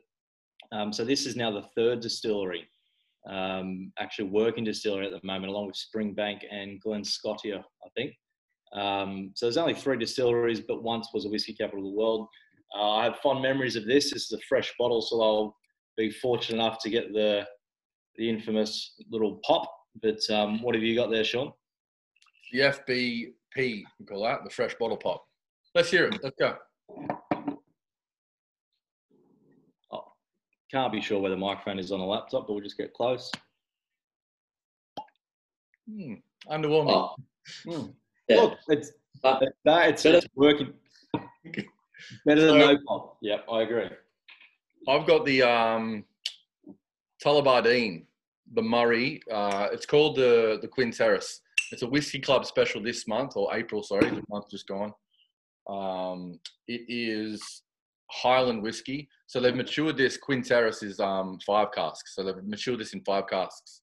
um, 0.72 0.92
so 0.92 1.04
this 1.04 1.26
is 1.26 1.36
now 1.36 1.50
the 1.50 1.66
third 1.76 2.00
distillery, 2.00 2.66
um, 3.28 3.92
actually 3.98 4.28
working 4.28 4.64
distillery 4.64 5.06
at 5.06 5.12
the 5.12 5.26
moment, 5.26 5.52
along 5.52 5.66
with 5.66 5.76
Springbank 5.76 6.40
and 6.50 6.80
Glen 6.80 7.04
Scotia, 7.04 7.64
I 7.84 7.88
think. 7.96 8.14
Um, 8.74 9.32
so 9.34 9.46
there's 9.46 9.58
only 9.58 9.74
three 9.74 9.98
distilleries, 9.98 10.60
but 10.60 10.82
once 10.82 11.08
was 11.12 11.26
a 11.26 11.28
whiskey 11.28 11.52
capital 11.52 11.86
of 11.86 11.92
the 11.92 11.98
world. 11.98 12.26
Uh, 12.74 12.92
I 12.92 13.04
have 13.04 13.18
fond 13.18 13.42
memories 13.42 13.76
of 13.76 13.84
this. 13.84 14.10
This 14.10 14.24
is 14.24 14.32
a 14.32 14.40
fresh 14.48 14.72
bottle, 14.78 15.02
so 15.02 15.20
I'll 15.20 15.56
be 15.98 16.10
fortunate 16.10 16.56
enough 16.56 16.78
to 16.80 16.90
get 16.90 17.12
the 17.12 17.46
the 18.16 18.28
infamous 18.28 18.94
little 19.10 19.40
pop. 19.44 19.70
But 20.02 20.18
um, 20.30 20.62
what 20.62 20.74
have 20.74 20.84
you 20.84 20.94
got 20.94 21.10
there, 21.10 21.24
Sean? 21.24 21.52
The 22.52 22.60
FBP, 22.60 23.32
we 23.56 24.06
call 24.06 24.22
that 24.24 24.44
the 24.44 24.50
fresh 24.50 24.74
bottle 24.78 24.96
pop. 24.96 25.22
Let's 25.74 25.90
hear 25.90 26.06
it. 26.06 26.18
Let's 26.22 26.36
go. 26.38 26.56
Can't 30.72 30.92
be 30.92 31.00
sure 31.02 31.20
where 31.20 31.30
the 31.30 31.36
microphone 31.36 31.78
is 31.78 31.92
on 31.92 32.00
a 32.00 32.06
laptop, 32.06 32.46
but 32.46 32.54
we'll 32.54 32.62
just 32.62 32.78
get 32.78 32.94
close. 32.94 33.30
Hmm, 35.88 36.14
underwhelming. 36.50 36.90
Oh, 36.90 37.14
Hmm. 37.64 37.90
yeah. 38.28 38.36
Look, 38.40 38.58
it's 38.68 38.92
Uh, 39.24 39.38
it's, 39.42 39.52
that, 39.64 39.88
it's, 39.90 40.02
better- 40.02 40.18
it's 40.18 40.26
working. 40.34 40.72
Better 42.24 42.40
than 42.40 42.60
So- 42.60 42.72
no 42.72 42.78
pop. 42.86 43.18
Yep, 43.20 43.44
I 43.50 43.62
agree. 43.62 43.88
I've 44.88 45.06
got 45.06 45.24
the 45.24 45.42
um, 45.42 46.04
Tullibardine, 47.24 48.06
the 48.54 48.62
Murray. 48.62 49.20
Uh, 49.30 49.68
it's 49.72 49.86
called 49.86 50.16
the 50.16 50.58
the 50.60 50.66
Quinterris. 50.68 51.40
It's 51.70 51.82
a 51.82 51.86
whiskey 51.86 52.18
club 52.18 52.44
special 52.44 52.82
this 52.82 53.06
month 53.06 53.36
or 53.36 53.54
April. 53.54 53.82
Sorry, 53.84 54.10
the 54.10 54.22
month 54.28 54.50
just 54.50 54.66
gone. 54.66 54.92
Um, 55.68 56.40
it 56.66 56.82
is 56.88 57.62
Highland 58.12 58.62
whiskey. 58.62 59.08
So 59.26 59.40
they've 59.40 59.54
matured 59.54 59.96
this. 59.96 60.18
Quinterris 60.18 60.82
is 60.82 61.00
um, 61.00 61.38
five 61.46 61.68
casks. 61.72 62.14
So 62.14 62.22
they've 62.22 62.44
matured 62.44 62.80
this 62.80 62.92
in 62.92 63.02
five 63.04 63.26
casks. 63.28 63.82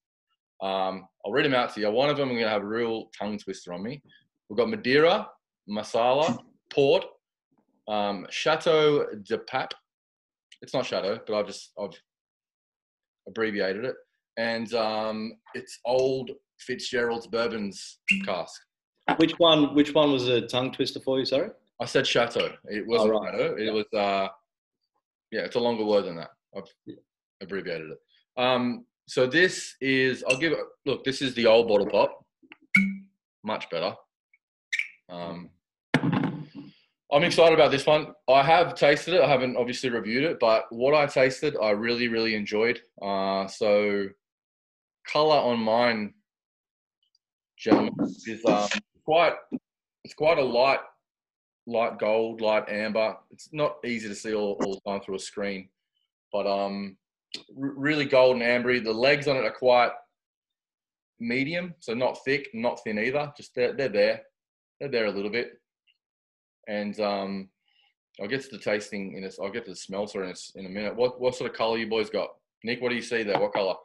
Um, 0.62 1.08
I'll 1.26 1.32
read 1.32 1.46
them 1.46 1.54
out 1.54 1.74
to 1.74 1.82
you. 1.82 1.90
One 1.90 2.10
of 2.10 2.18
them 2.18 2.30
I'm 2.30 2.36
going 2.36 2.46
to 2.46 2.50
have 2.50 2.62
a 2.62 2.68
real 2.68 3.10
tongue 3.18 3.38
twister 3.38 3.74
on 3.74 3.82
me. 3.82 4.02
We've 4.50 4.58
got 4.58 4.70
Madeira, 4.70 5.28
Marsala, 5.68 6.38
Port, 6.70 7.06
um, 7.88 8.28
Chateau 8.30 9.06
de 9.24 9.38
Pape. 9.38 9.74
It's 10.62 10.74
not 10.74 10.86
Chateau, 10.86 11.20
but 11.26 11.38
I've 11.38 11.48
just 11.48 11.72
I've 11.80 11.98
abbreviated 13.28 13.86
it, 13.86 13.96
and 14.38 14.74
um, 14.74 15.34
it's 15.54 15.80
old 15.86 16.32
Fitzgerald's 16.60 17.28
bourbons 17.28 18.00
cask. 18.26 18.60
Which 19.18 19.34
one? 19.40 19.74
Which 19.76 19.94
one 19.94 20.12
was 20.12 20.28
a 20.28 20.42
tongue 20.42 20.72
twister 20.72 21.00
for 21.00 21.20
you? 21.20 21.26
Sorry. 21.26 21.50
I 21.80 21.86
said 21.86 22.06
Chateau. 22.06 22.50
It 22.66 22.86
wasn't 22.86 23.14
right. 23.14 23.32
Chateau. 23.32 23.56
It 23.56 23.66
Yeah. 23.66 23.72
was 23.72 23.86
uh, 23.94 24.28
yeah, 25.32 25.42
it's 25.42 25.56
a 25.56 25.60
longer 25.60 25.86
word 25.86 26.06
than 26.06 26.18
that. 26.18 26.32
I've 26.56 26.64
abbreviated 27.42 27.92
it. 27.92 27.98
Um, 28.38 28.86
so 29.08 29.28
this 29.28 29.76
is 29.82 30.24
I'll 30.28 30.38
give 30.38 30.52
it. 30.54 30.60
Look, 30.86 31.04
this 31.04 31.22
is 31.22 31.34
the 31.36 31.46
old 31.46 31.68
bottle 31.68 31.88
pop. 31.88 32.26
Much 33.44 33.70
better. 33.70 33.96
Um, 35.10 35.50
I'm 37.12 37.24
excited 37.24 37.54
about 37.56 37.72
this 37.72 37.86
one. 37.88 38.14
I 38.30 38.44
have 38.44 38.76
tasted 38.76 39.16
it. 39.16 39.22
I 39.22 39.28
haven't 39.28 39.58
obviously 39.58 39.90
reviewed 39.90 40.26
it, 40.26 40.40
but 40.40 40.66
what 40.70 40.94
I 40.94 41.08
tasted, 41.08 41.56
I 41.60 41.72
really, 41.72 42.08
really 42.08 42.36
enjoyed. 42.36 42.80
Uh, 43.02 43.48
so, 43.48 44.10
color 45.08 45.38
on 45.38 45.58
mine, 45.60 46.14
gentlemen, 47.58 47.94
is 48.28 48.46
um, 48.46 48.68
quite. 49.06 49.34
It's 50.04 50.14
quite 50.14 50.38
a 50.38 50.44
light, 50.44 50.80
light 51.70 52.00
gold, 52.00 52.42
light 52.42 52.68
amber. 52.68 53.16
It's 53.32 53.50
not 53.54 53.78
easy 53.86 54.08
to 54.08 54.16
see 54.16 54.34
all, 54.34 54.60
all 54.64 54.74
the 54.74 54.90
time 54.90 55.02
through 55.02 55.16
a 55.16 55.20
screen, 55.20 55.70
but 56.34 56.48
um, 56.48 56.98
r- 57.62 57.74
really 57.76 58.06
golden 58.06 58.42
ambery. 58.42 58.84
The 58.84 58.92
legs 58.92 59.28
on 59.28 59.38
it 59.38 59.46
are 59.46 59.52
quite 59.52 59.92
medium, 61.20 61.76
so 61.80 61.94
not 61.94 62.24
thick, 62.26 62.50
not 62.54 62.84
thin 62.84 63.00
either. 63.00 63.32
Just 63.38 63.54
they're, 63.56 63.74
they're 63.74 63.90
there, 63.90 64.22
they're 64.80 64.90
there 64.90 65.06
a 65.06 65.12
little 65.12 65.32
bit, 65.32 65.52
and 66.68 67.00
um, 67.00 67.50
I'll 68.20 68.28
get 68.28 68.42
to 68.42 68.50
the 68.50 68.64
tasting 68.64 69.14
in 69.14 69.24
this. 69.24 69.40
I'll 69.40 69.52
get 69.52 69.66
to 69.66 69.72
the 69.72 69.76
smell 69.76 70.08
sorry 70.08 70.30
in 70.30 70.34
a, 70.36 70.60
in 70.60 70.66
a 70.66 70.70
minute. 70.70 70.96
What 70.96 71.22
what 71.22 71.36
sort 71.36 71.52
of 71.52 71.56
color 71.56 71.78
you 71.78 71.88
boys 71.88 72.10
got? 72.10 72.30
Nic, 72.64 72.82
what 72.82 72.90
do 72.90 72.96
you 72.96 73.02
see 73.02 73.24
there? 73.24 73.40
What 73.40 73.54
color? 73.54 73.76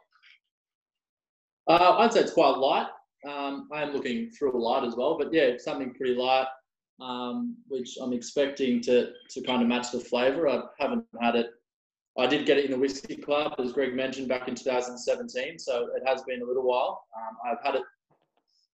Uh, 1.67 1.97
I'd 1.99 2.13
say 2.13 2.21
it's 2.21 2.33
quite 2.33 2.57
light. 2.57 2.87
Um, 3.27 3.67
I 3.71 3.81
am 3.81 3.93
looking 3.93 4.29
through 4.29 4.55
a 4.55 4.57
light 4.57 4.83
as 4.83 4.95
well, 4.95 5.17
but 5.17 5.33
yeah, 5.33 5.51
something 5.57 5.93
pretty 5.95 6.13
light, 6.13 6.45
um, 7.01 7.55
which 7.67 7.97
I'm 8.01 8.13
expecting 8.13 8.81
to 8.81 9.11
to 9.29 9.41
kind 9.41 9.61
of 9.61 9.67
match 9.67 9.91
the 9.91 9.99
flavour. 9.99 10.47
I 10.47 10.61
haven't 10.79 11.05
had 11.21 11.35
it. 11.35 11.51
I 12.17 12.27
did 12.27 12.45
get 12.45 12.57
it 12.57 12.65
in 12.65 12.71
the 12.71 12.79
whiskey 12.79 13.17
club, 13.17 13.55
as 13.59 13.73
Greg 13.73 13.93
mentioned, 13.93 14.29
back 14.29 14.47
in 14.47 14.55
2017. 14.55 15.59
So 15.59 15.89
it 15.95 16.03
has 16.07 16.23
been 16.23 16.41
a 16.41 16.45
little 16.45 16.63
while. 16.63 17.03
Um, 17.15 17.37
I've 17.45 17.65
had 17.65 17.75
it 17.75 17.83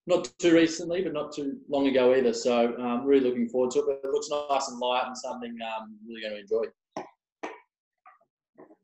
not 0.05 0.31
too 0.37 0.53
recently, 0.53 1.01
but 1.01 1.13
not 1.13 1.33
too 1.33 1.57
long 1.67 1.87
ago 1.87 2.13
either. 2.13 2.33
So 2.33 2.77
um, 2.79 3.03
really 3.05 3.27
looking 3.27 3.47
forward 3.49 3.71
to 3.71 3.79
it. 3.79 3.85
But 3.87 4.07
it 4.07 4.11
looks 4.11 4.29
nice 4.29 4.67
and 4.67 4.79
light 4.79 5.07
and 5.07 5.17
something 5.17 5.57
um, 5.61 5.97
really 6.07 6.21
going 6.21 6.33
to 6.33 6.39
enjoy. 6.39 6.65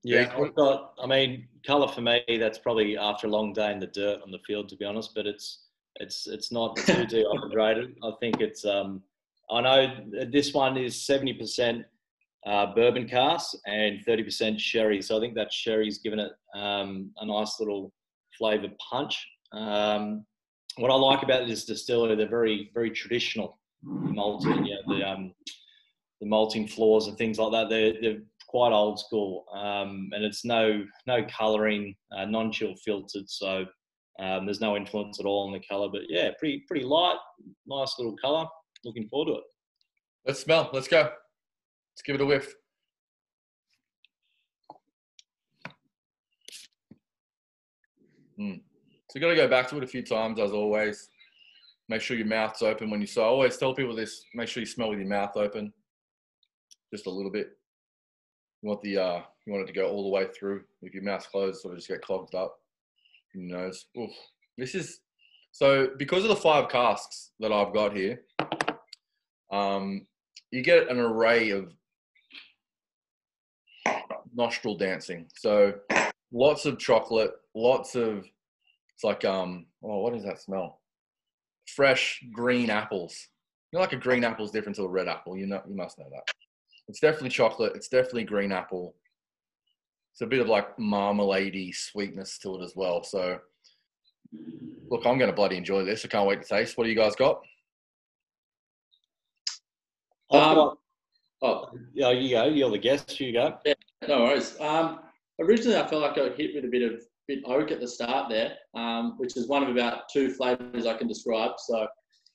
Yeah, 0.03 0.33
I've 0.37 0.55
got. 0.55 0.93
I 1.01 1.05
mean, 1.05 1.47
colour 1.65 1.87
for 1.87 2.01
me, 2.01 2.23
that's 2.39 2.57
probably 2.57 2.97
after 2.97 3.27
a 3.27 3.29
long 3.29 3.53
day 3.53 3.71
in 3.71 3.79
the 3.79 3.87
dirt 3.87 4.21
on 4.23 4.31
the 4.31 4.39
field, 4.47 4.69
to 4.69 4.75
be 4.75 4.85
honest. 4.85 5.13
But 5.13 5.27
it's 5.27 5.65
it's 5.97 6.27
it's 6.27 6.51
not 6.51 6.77
too 6.77 7.05
dehydrated. 7.09 7.95
I 8.03 8.11
think 8.19 8.41
it's. 8.41 8.65
Um, 8.65 9.03
I 9.49 9.61
know 9.61 9.95
this 10.31 10.53
one 10.53 10.77
is 10.77 11.05
seventy 11.05 11.33
percent 11.33 11.85
uh, 12.45 12.73
bourbon 12.73 13.07
cask 13.07 13.55
and 13.65 14.03
thirty 14.05 14.23
percent 14.23 14.59
sherry. 14.59 15.01
So 15.01 15.17
I 15.17 15.19
think 15.19 15.35
that 15.35 15.51
sherry's 15.51 15.99
given 15.99 16.19
it 16.19 16.31
um, 16.55 17.11
a 17.17 17.25
nice 17.25 17.59
little 17.59 17.93
flavour 18.37 18.69
punch. 18.89 19.25
Um, 19.53 20.25
what 20.77 20.91
I 20.91 20.95
like 20.95 21.23
about 21.23 21.47
this 21.47 21.65
distillery, 21.65 22.15
they're 22.15 22.29
very 22.29 22.69
very 22.73 22.91
traditional 22.91 23.59
malting. 23.83 24.65
Yeah, 24.65 24.75
the 24.87 25.03
um, 25.03 25.33
the 26.19 26.27
malting 26.27 26.67
floors 26.67 27.07
and 27.07 27.17
things 27.17 27.37
like 27.37 27.51
that. 27.51 27.69
They're, 27.69 27.93
they're 28.01 28.21
quite 28.47 28.71
old 28.71 28.99
school, 28.99 29.45
um, 29.53 30.09
and 30.13 30.23
it's 30.23 30.43
no 30.45 30.83
no 31.05 31.25
colouring, 31.25 31.95
uh, 32.15 32.25
non-chill 32.25 32.75
filtered, 32.83 33.29
so 33.29 33.65
um, 34.19 34.45
there's 34.45 34.61
no 34.61 34.75
influence 34.75 35.19
at 35.19 35.25
all 35.25 35.47
on 35.47 35.53
the 35.53 35.61
colour. 35.69 35.89
But 35.91 36.03
yeah, 36.09 36.31
pretty 36.39 36.63
pretty 36.67 36.85
light, 36.85 37.17
nice 37.67 37.95
little 37.97 38.15
colour. 38.17 38.47
Looking 38.83 39.07
forward 39.07 39.31
to 39.33 39.39
it. 39.39 39.43
Let's 40.25 40.39
smell. 40.39 40.69
Let's 40.73 40.87
go. 40.87 41.01
Let's 41.01 42.01
give 42.05 42.15
it 42.15 42.21
a 42.21 42.25
whiff. 42.25 42.53
Mm. 48.39 48.61
So 49.09 49.15
you 49.15 49.21
got 49.21 49.29
to 49.29 49.35
go 49.35 49.47
back 49.47 49.67
to 49.69 49.77
it 49.77 49.83
a 49.83 49.87
few 49.87 50.03
times, 50.03 50.39
as 50.39 50.51
always. 50.51 51.09
Make 51.89 52.01
sure 52.01 52.17
your 52.17 52.27
mouth's 52.27 52.61
open 52.61 52.89
when 52.89 53.01
you. 53.01 53.07
So 53.07 53.23
I 53.23 53.25
always 53.25 53.57
tell 53.57 53.73
people 53.73 53.95
this: 53.95 54.25
make 54.33 54.47
sure 54.47 54.61
you 54.61 54.67
smell 54.67 54.89
with 54.89 54.99
your 54.99 55.07
mouth 55.07 55.35
open, 55.35 55.73
just 56.93 57.07
a 57.07 57.09
little 57.09 57.31
bit. 57.31 57.57
You 58.61 58.69
want 58.69 58.81
the 58.81 58.97
uh, 58.97 59.21
you 59.45 59.53
want 59.53 59.63
it 59.63 59.73
to 59.73 59.79
go 59.79 59.89
all 59.89 60.03
the 60.03 60.09
way 60.09 60.27
through. 60.37 60.63
If 60.81 60.93
your 60.93 61.03
mouth's 61.03 61.27
closed, 61.27 61.61
sort 61.61 61.73
of 61.73 61.79
just 61.79 61.89
get 61.89 62.01
clogged 62.01 62.35
up 62.35 62.59
your 63.33 63.57
nose. 63.57 63.85
Oof. 63.97 64.11
This 64.57 64.75
is 64.75 64.99
so 65.51 65.89
because 65.97 66.23
of 66.23 66.29
the 66.29 66.35
five 66.35 66.69
casks 66.69 67.31
that 67.39 67.51
I've 67.51 67.73
got 67.73 67.95
here. 67.95 68.21
Um, 69.51 70.07
you 70.51 70.61
get 70.61 70.89
an 70.89 70.99
array 70.99 71.51
of 71.51 71.73
nostril 74.35 74.77
dancing. 74.77 75.27
So 75.35 75.73
lots 76.31 76.65
of 76.65 76.79
chocolate, 76.79 77.31
lots 77.55 77.95
of 77.95 78.25
it's 78.93 79.03
like 79.03 79.25
um 79.25 79.65
oh 79.83 79.99
what 79.99 80.13
does 80.13 80.23
that 80.23 80.41
smell? 80.41 80.81
Fresh 81.67 82.23
green 82.31 82.69
apples. 82.69 83.27
You 83.71 83.77
know, 83.77 83.81
like 83.81 83.93
a 83.93 83.97
green 83.97 84.23
apple 84.23 84.45
is 84.45 84.51
different 84.51 84.75
to 84.77 84.83
a 84.83 84.89
red 84.89 85.07
apple. 85.07 85.37
You 85.37 85.47
know 85.47 85.61
you 85.67 85.75
must 85.75 85.99
know 85.99 86.09
that. 86.11 86.33
It's 86.87 86.99
definitely 86.99 87.29
chocolate. 87.29 87.73
It's 87.75 87.89
definitely 87.89 88.23
green 88.23 88.51
apple. 88.51 88.95
It's 90.13 90.21
a 90.21 90.25
bit 90.25 90.39
of 90.39 90.47
like 90.47 90.77
marmaladey 90.77 91.75
sweetness 91.75 92.39
to 92.39 92.55
it 92.55 92.63
as 92.63 92.73
well. 92.75 93.03
So, 93.03 93.39
look, 94.89 95.05
I'm 95.05 95.17
going 95.19 95.29
to 95.29 95.35
bloody 95.35 95.57
enjoy 95.57 95.83
this. 95.83 96.05
I 96.05 96.07
can't 96.07 96.27
wait 96.27 96.41
to 96.41 96.47
taste. 96.47 96.77
What 96.77 96.85
do 96.85 96.89
you 96.89 96.95
guys 96.95 97.15
got? 97.15 97.41
Um, 100.31 100.73
oh, 101.41 101.69
yeah, 101.93 102.11
you 102.11 102.29
go. 102.31 102.45
You're 102.45 102.71
the 102.71 102.77
guest. 102.77 103.19
You 103.19 103.33
go. 103.33 103.57
Yeah, 103.65 103.73
no 104.07 104.23
worries. 104.23 104.59
Um, 104.59 104.99
originally, 105.39 105.77
I 105.77 105.87
felt 105.87 106.01
like 106.01 106.17
I 106.17 106.29
hit 106.35 106.55
with 106.55 106.65
a 106.65 106.69
bit 106.69 106.83
of 106.83 107.01
bit 107.27 107.39
oak 107.45 107.71
at 107.71 107.79
the 107.79 107.87
start 107.87 108.29
there, 108.29 108.53
um, 108.73 109.15
which 109.17 109.35
is 109.35 109.47
one 109.47 109.63
of 109.63 109.69
about 109.69 110.09
two 110.11 110.29
flavors 110.29 110.85
I 110.85 110.97
can 110.97 111.07
describe. 111.07 111.51
So 111.57 111.87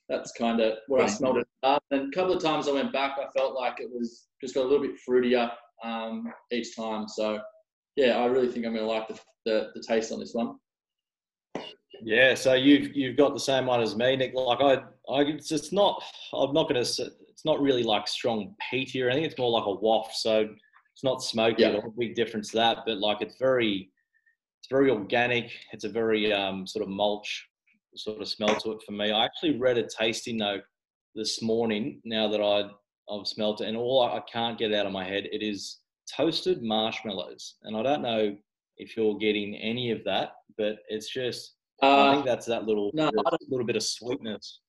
that's 0.09 0.33
kind 0.33 0.61
of 0.61 0.75
where 0.89 1.03
I 1.03 1.07
smelled 1.07 1.39
it. 1.39 1.49
Up. 1.63 1.83
And 1.91 2.13
a 2.13 2.17
couple 2.17 2.35
of 2.35 2.43
times 2.43 2.69
I 2.69 2.73
went 2.73 2.93
back, 2.93 3.17
I 3.19 3.31
felt 3.37 3.55
like 3.55 3.77
it 3.79 3.89
was 3.91 4.27
just 4.41 4.55
got 4.55 4.65
a 4.65 4.69
little 4.69 4.87
bit 4.87 4.99
fruitier 5.09 5.51
um, 5.83 6.31
each 6.51 6.77
time. 6.77 7.09
So 7.09 7.41
yeah, 7.97 8.19
I 8.19 8.27
really 8.27 8.49
think 8.49 8.67
I'm 8.67 8.75
going 8.75 8.87
to 8.87 8.91
like 8.93 9.09
the, 9.09 9.19
the, 9.47 9.71
the 9.75 9.83
taste 9.83 10.13
on 10.13 10.21
this 10.21 10.35
one. 10.35 10.57
Yeah, 12.05 12.35
so 12.35 12.55
you've 12.55 12.97
you've 12.97 13.17
got 13.17 13.33
the 13.33 13.41
same 13.41 13.67
one 13.67 13.81
as 13.81 13.95
me, 13.95 14.17
Nic. 14.17 14.35
Like 14.35 14.61
I, 14.61 14.75
I 15.13 15.21
it's 15.23 15.49
just 15.49 15.73
not. 15.73 16.03
I'm 16.33 16.53
not 16.53 16.69
going 16.69 16.83
to. 16.85 17.11
It's 17.33 17.45
not 17.45 17.61
really 17.61 17.83
like 17.83 18.07
strong 18.07 18.55
peaty 18.71 19.03
or 19.03 19.09
anything. 19.09 19.25
It's 19.31 19.39
more 19.39 19.51
like 19.51 19.67
a 19.67 19.73
waft. 19.75 20.15
So 20.17 20.41
it's 20.95 21.05
not 21.05 21.23
smoky 21.23 21.63
Yeah. 21.63 21.81
Big 21.99 22.15
difference 22.15 22.51
to 22.51 22.57
that, 22.59 22.79
but 22.87 22.99
like 22.99 23.23
it's 23.23 23.37
very, 23.39 23.91
it's 24.61 24.69
very 24.71 24.91
organic. 24.91 25.51
It's 25.73 25.85
a 25.85 25.89
very 25.89 26.33
um, 26.33 26.67
sort 26.67 26.83
of 26.85 26.89
mulch 26.91 27.49
sort 27.97 28.21
of 28.21 28.29
smell 28.29 28.55
to 28.57 28.73
it 28.73 28.83
for 28.87 28.93
me. 28.93 29.11
I 29.11 29.25
actually 29.25 29.59
read 29.59 29.79
a 29.79 29.87
tasting 29.87 30.37
note 30.39 30.63
this 31.15 31.43
morning. 31.43 32.01
Now 32.05 32.29
that 32.29 32.41
I 32.41 32.71
I've 33.13 33.27
smelt 33.27 33.61
it, 33.61 33.69
and 33.69 33.77
all 33.77 34.01
I, 34.03 34.19
I 34.19 34.21
can't 34.33 34.57
get 34.59 34.73
out 34.73 34.87
of 34.87 34.93
my 34.93 35.05
head, 35.05 35.25
it 35.33 35.43
is 35.43 35.81
toasted 36.17 36.63
marshmallows, 36.63 37.57
and 37.65 37.77
I 37.77 37.83
don't 37.83 38.03
know 38.03 38.37
if 38.79 38.97
you're 38.97 39.17
getting 39.19 39.55
any 39.57 39.91
of 39.91 40.05
that, 40.05 40.33
but 40.59 40.77
it's 40.89 41.09
just. 41.13 41.55
I 41.83 41.87
Uh, 41.89 42.13
think 42.13 42.25
that's 42.27 42.47
that 42.47 42.65
little 42.65 42.91
no, 42.95 43.07
I 43.09 43.37
little 43.49 43.67
bit 43.67 43.77
of 43.77 43.83
sweetness. 43.83 44.61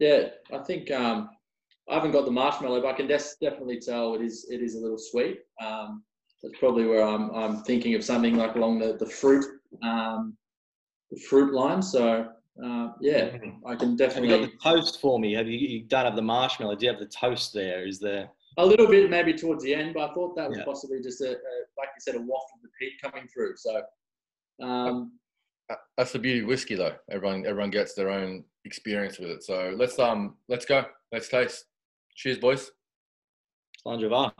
yeah, 0.00 0.30
I 0.52 0.58
think 0.58 0.90
um, 0.90 1.30
I 1.90 1.94
haven't 1.94 2.12
got 2.12 2.24
the 2.24 2.30
marshmallow, 2.30 2.82
but 2.82 2.88
I 2.88 2.92
can 2.92 3.06
des- 3.06 3.36
definitely 3.40 3.80
tell 3.80 4.14
it 4.14 4.22
is 4.22 4.46
it 4.50 4.60
is 4.60 4.74
a 4.74 4.80
little 4.80 4.98
sweet. 4.98 5.40
Um, 5.64 6.02
that's 6.42 6.58
probably 6.58 6.86
where 6.86 7.02
I'm 7.02 7.30
I'm 7.30 7.62
thinking 7.64 7.94
of 7.94 8.04
something 8.04 8.36
like 8.36 8.54
along 8.56 8.78
the 8.78 8.96
the 8.98 9.06
fruit 9.06 9.44
um, 9.82 10.36
the 11.10 11.18
fruit 11.28 11.52
line. 11.52 11.82
So 11.82 12.28
uh, 12.64 12.88
yeah, 13.00 13.36
I 13.66 13.74
can 13.76 13.90
Have 13.90 13.90
you 13.90 13.96
definitely 13.96 14.28
got 14.28 14.40
the 14.42 14.52
toast 14.62 15.00
for 15.00 15.18
me? 15.18 15.32
Have 15.34 15.46
you, 15.46 15.58
you 15.58 15.84
don't 15.84 16.04
have 16.04 16.16
the 16.16 16.22
marshmallow? 16.22 16.76
Do 16.76 16.86
you 16.86 16.92
have 16.92 17.00
the 17.00 17.06
toast 17.06 17.52
there? 17.54 17.86
Is 17.86 17.98
there? 18.00 18.30
a 18.58 18.66
little 18.66 18.88
bit 18.88 19.08
maybe 19.08 19.32
towards 19.32 19.62
the 19.62 19.72
end, 19.72 19.94
but 19.94 20.10
I 20.10 20.14
thought 20.14 20.34
that 20.34 20.48
was 20.48 20.58
Yeah. 20.58 20.64
possibly 20.64 21.00
just 21.00 21.20
a, 21.20 21.30
a 21.30 21.52
like 21.78 21.90
you 21.94 22.00
said 22.00 22.16
a 22.16 22.20
waft 22.20 22.50
of 22.56 22.62
the 22.62 22.68
peat 22.78 22.94
coming 23.00 23.28
through. 23.32 23.54
So 23.56 23.82
um, 24.60 25.12
Uh, 25.70 25.76
That's 25.96 26.10
the 26.12 26.18
beauty 26.18 26.40
of 26.40 26.46
whiskey, 26.48 26.74
though. 26.74 26.96
Everyone, 27.08 27.46
everyone 27.46 27.70
gets 27.70 27.94
their 27.94 28.10
own 28.10 28.44
experience 28.64 29.18
with 29.20 29.30
it. 29.30 29.44
So 29.44 29.74
let's 29.76 29.96
um, 29.98 30.36
let's 30.48 30.64
go. 30.64 30.84
Let's 31.12 31.28
taste. 31.28 31.66
Cheers, 32.18 32.38
boys. 32.38 32.72
Slàinte 33.80 34.08
mhath. 34.10 34.32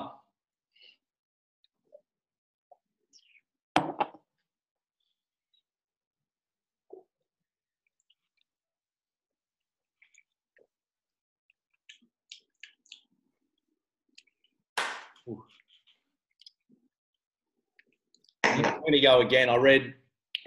I'm 18.43 18.81
going 18.81 18.93
to 18.93 19.01
go 19.01 19.21
again. 19.21 19.49
I 19.49 19.55
read 19.55 19.95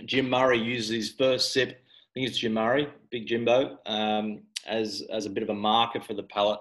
Jim 0.03 0.29
Murray 0.29 0.59
uses 0.59 0.89
his 0.89 1.11
first 1.11 1.53
sip. 1.53 1.69
I 1.69 2.09
think 2.13 2.27
it's 2.27 2.37
Jim 2.37 2.55
Murray, 2.55 2.89
Big 3.09 3.25
Jimbo, 3.25 3.77
um, 3.85 4.41
as 4.67 5.01
as 5.09 5.25
a 5.25 5.29
bit 5.29 5.43
of 5.43 5.49
a 5.49 5.53
marker 5.53 6.01
for 6.01 6.13
the 6.13 6.23
palate 6.23 6.59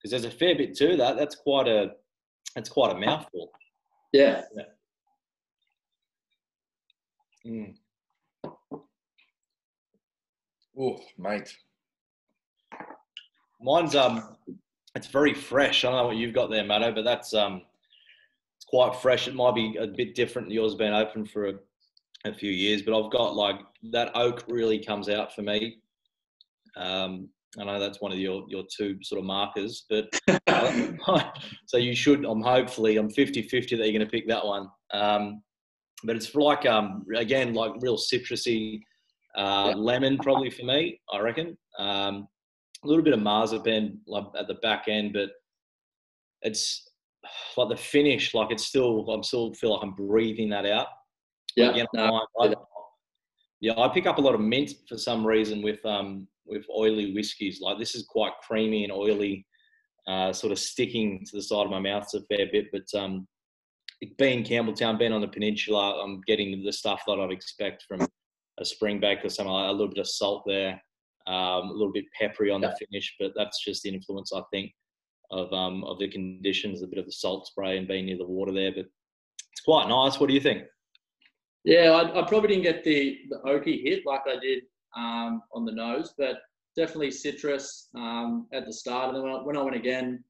because 0.00 0.10
there's 0.10 0.32
a 0.32 0.36
fair 0.36 0.56
bit 0.56 0.74
to 0.76 0.96
that. 0.96 1.16
That's 1.16 1.34
quite 1.34 1.68
a 1.68 1.92
that's 2.54 2.68
quite 2.68 2.96
a 2.96 2.98
mouthful. 2.98 3.50
yeah, 4.12 4.42
Mm. 7.46 7.74
Oh, 10.78 10.98
mate. 11.18 11.56
Mine's 13.62 13.94
um, 13.94 14.36
it's 14.94 15.06
very 15.06 15.34
fresh. 15.34 15.84
I 15.84 15.88
don't 15.88 15.96
know 15.98 16.06
what 16.06 16.16
you've 16.16 16.34
got 16.34 16.50
there, 16.50 16.64
Matto, 16.64 16.92
but 16.92 17.04
that's 17.04 17.32
um, 17.34 17.62
it's 18.56 18.64
quite 18.66 18.96
fresh. 18.96 19.28
It 19.28 19.34
might 19.34 19.54
be 19.54 19.76
a 19.78 19.86
bit 19.86 20.14
different. 20.14 20.50
Yours 20.50 20.74
been 20.74 20.92
open 20.92 21.24
for 21.26 21.48
a, 21.48 21.52
a 22.24 22.34
few 22.34 22.50
years, 22.50 22.82
but 22.82 22.98
I've 22.98 23.10
got 23.10 23.34
like 23.36 23.60
that 23.92 24.10
oak 24.14 24.44
really 24.48 24.82
comes 24.82 25.08
out 25.08 25.34
for 25.34 25.42
me. 25.42 25.78
Um, 26.76 27.28
I 27.58 27.64
know 27.64 27.80
that's 27.80 28.00
one 28.00 28.12
of 28.12 28.18
your, 28.18 28.44
your 28.48 28.64
two 28.74 28.98
sort 29.02 29.18
of 29.18 29.24
markers, 29.24 29.84
but 29.90 30.08
so 31.66 31.76
you 31.76 31.94
should. 31.96 32.24
I'm 32.24 32.42
hopefully 32.42 32.96
I'm 32.96 33.10
50 33.10 33.42
50 33.42 33.76
that 33.76 33.84
you're 33.84 33.98
going 33.98 34.08
to 34.08 34.10
pick 34.10 34.28
that 34.28 34.44
one. 34.44 34.68
Um, 34.92 35.42
but 36.04 36.16
it's 36.16 36.34
like 36.34 36.64
um, 36.66 37.04
again 37.16 37.52
like 37.54 37.72
real 37.80 37.96
citrusy 37.96 38.80
uh, 39.36 39.68
yeah. 39.68 39.74
lemon 39.74 40.18
probably 40.18 40.50
for 40.50 40.64
me. 40.64 41.00
I 41.12 41.18
reckon 41.18 41.56
um, 41.78 42.28
a 42.84 42.88
little 42.88 43.02
bit 43.02 43.12
of 43.12 43.20
marzipan 43.20 44.00
like, 44.06 44.24
at 44.38 44.46
the 44.46 44.54
back 44.54 44.84
end, 44.88 45.12
but 45.12 45.30
it's 46.42 46.88
like 47.56 47.68
the 47.68 47.76
finish. 47.76 48.32
Like 48.34 48.50
it's 48.50 48.64
still 48.64 49.08
I'm 49.10 49.22
still 49.22 49.52
feel 49.54 49.74
like 49.74 49.82
I'm 49.82 49.94
breathing 49.94 50.50
that 50.50 50.66
out. 50.66 50.86
Yeah. 51.56 51.70
Again, 51.70 51.86
no, 51.94 52.26
I, 52.40 52.54
yeah, 53.60 53.72
I 53.76 53.88
pick 53.88 54.06
up 54.06 54.18
a 54.18 54.20
lot 54.20 54.34
of 54.34 54.40
mint 54.40 54.72
for 54.88 54.96
some 54.96 55.26
reason 55.26 55.62
with 55.62 55.84
um 55.84 56.28
with 56.50 56.64
oily 56.76 57.14
whiskies. 57.14 57.60
Like 57.60 57.78
this 57.78 57.94
is 57.94 58.06
quite 58.08 58.32
creamy 58.46 58.84
and 58.84 58.92
oily, 58.92 59.46
uh, 60.06 60.32
sort 60.32 60.52
of 60.52 60.58
sticking 60.58 61.24
to 61.26 61.36
the 61.36 61.42
side 61.42 61.64
of 61.64 61.70
my 61.70 61.78
mouth 61.78 62.06
a 62.14 62.20
fair 62.22 62.46
bit. 62.52 62.66
But 62.72 62.86
um, 62.98 63.26
being 64.18 64.44
Campbeltown, 64.44 64.98
being 64.98 65.12
on 65.12 65.20
the 65.20 65.28
peninsula, 65.28 66.02
I'm 66.02 66.20
getting 66.26 66.62
the 66.64 66.72
stuff 66.72 67.02
that 67.06 67.20
I'd 67.20 67.32
expect 67.32 67.84
from 67.88 68.02
a 68.02 68.62
Springbank 68.62 69.24
or 69.24 69.28
something 69.28 69.52
like 69.52 69.68
a 69.68 69.72
little 69.72 69.88
bit 69.88 69.98
of 69.98 70.08
salt 70.08 70.42
there, 70.46 70.80
um, 71.26 71.68
a 71.68 71.72
little 71.72 71.92
bit 71.92 72.04
peppery 72.18 72.50
on 72.50 72.62
yeah. 72.62 72.68
the 72.68 72.86
finish. 72.86 73.14
But 73.18 73.32
that's 73.36 73.64
just 73.64 73.82
the 73.82 73.90
influence 73.90 74.32
I 74.34 74.42
think 74.52 74.72
of 75.30 75.52
um, 75.52 75.84
of 75.84 75.98
the 75.98 76.08
conditions, 76.08 76.82
a 76.82 76.86
bit 76.86 76.98
of 76.98 77.06
the 77.06 77.12
salt 77.12 77.46
spray 77.46 77.78
and 77.78 77.88
being 77.88 78.06
near 78.06 78.18
the 78.18 78.26
water 78.26 78.52
there. 78.52 78.72
But 78.72 78.86
it's 79.52 79.62
quite 79.64 79.88
nice. 79.88 80.18
What 80.18 80.28
do 80.28 80.34
you 80.34 80.40
think? 80.40 80.64
Yeah, 81.64 81.90
I, 81.90 82.20
I 82.20 82.26
probably 82.26 82.48
didn't 82.48 82.62
get 82.62 82.84
the 82.84 83.18
the 83.28 83.38
oaky 83.46 83.82
hit 83.82 84.06
like 84.06 84.22
I 84.26 84.38
did 84.40 84.62
um, 84.96 85.42
on 85.54 85.64
the 85.64 85.72
nose, 85.72 86.14
but 86.16 86.40
definitely 86.76 87.10
citrus 87.10 87.88
um, 87.94 88.46
at 88.52 88.66
the 88.66 88.72
start. 88.72 89.08
And 89.08 89.16
then 89.16 89.22
when 89.24 89.32
I, 89.32 89.42
when 89.42 89.56
I, 89.56 89.62
went 89.62 89.76
again, 89.76 90.22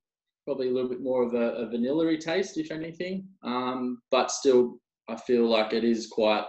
probably 0.44 0.68
a 0.68 0.72
little 0.72 0.88
bit 0.88 1.02
more 1.02 1.22
of 1.22 1.34
a, 1.34 1.52
a 1.52 1.68
vanilla 1.68 2.16
taste, 2.16 2.58
if 2.58 2.70
anything. 2.70 3.26
Um, 3.42 4.00
but 4.10 4.30
still, 4.30 4.78
I 5.08 5.16
feel 5.16 5.46
like 5.46 5.72
it 5.72 5.84
is 5.84 6.06
quite 6.06 6.44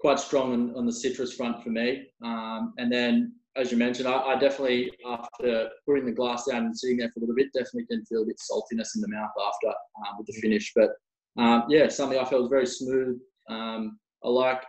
quite 0.00 0.18
strong 0.18 0.52
on, 0.52 0.74
on 0.76 0.86
the 0.86 0.92
citrus 0.92 1.34
front 1.34 1.62
for 1.62 1.68
me. 1.68 2.06
Um, 2.24 2.72
and 2.78 2.90
then, 2.90 3.34
as 3.56 3.70
you 3.70 3.76
mentioned, 3.76 4.08
I, 4.08 4.16
I, 4.16 4.38
definitely, 4.38 4.90
after 5.06 5.68
putting 5.86 6.06
the 6.06 6.12
glass 6.12 6.46
down 6.46 6.64
and 6.64 6.78
sitting 6.78 6.96
there 6.96 7.10
for 7.10 7.20
a 7.20 7.22
little 7.22 7.34
bit, 7.34 7.52
definitely 7.52 7.84
can 7.86 8.04
feel 8.06 8.22
a 8.22 8.26
bit 8.26 8.36
saltiness 8.38 8.94
in 8.96 9.02
the 9.02 9.08
mouth 9.08 9.30
after 9.38 9.68
uh, 9.68 10.12
with 10.16 10.26
the 10.26 10.40
finish. 10.40 10.72
But 10.74 10.90
um, 11.36 11.64
yeah, 11.68 11.88
something 11.88 12.18
I 12.18 12.24
felt 12.24 12.42
was 12.42 12.50
very 12.50 12.66
smooth. 12.66 13.18
Um, 13.50 13.98
I 14.24 14.28
like 14.28 14.62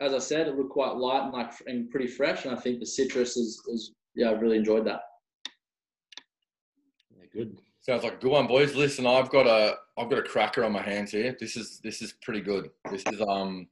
as 0.00 0.12
I 0.12 0.18
said, 0.18 0.46
it 0.46 0.56
looked 0.56 0.70
quite 0.70 0.96
light 0.96 1.24
and 1.24 1.32
like 1.32 1.52
and 1.66 1.90
pretty 1.90 2.06
fresh. 2.06 2.44
And 2.44 2.56
I 2.56 2.60
think 2.60 2.80
the 2.80 2.86
citrus 2.86 3.36
is, 3.36 3.60
is 3.68 3.92
yeah, 4.14 4.30
I 4.30 4.32
really 4.32 4.58
enjoyed 4.58 4.86
that. 4.86 5.00
Yeah, 7.10 7.26
good. 7.32 7.58
Sounds 7.80 8.02
like 8.02 8.14
a 8.14 8.16
good 8.16 8.32
one, 8.32 8.46
boys. 8.46 8.74
Listen, 8.74 9.06
I've 9.06 9.30
got 9.30 9.46
a 9.46 9.76
I've 9.96 10.10
got 10.10 10.18
a 10.18 10.22
cracker 10.22 10.64
on 10.64 10.72
my 10.72 10.82
hands 10.82 11.12
here. 11.12 11.36
This 11.38 11.56
is 11.56 11.80
this 11.82 12.02
is 12.02 12.14
pretty 12.22 12.40
good. 12.40 12.70
This 12.90 13.04
is 13.12 13.20
um 13.22 13.68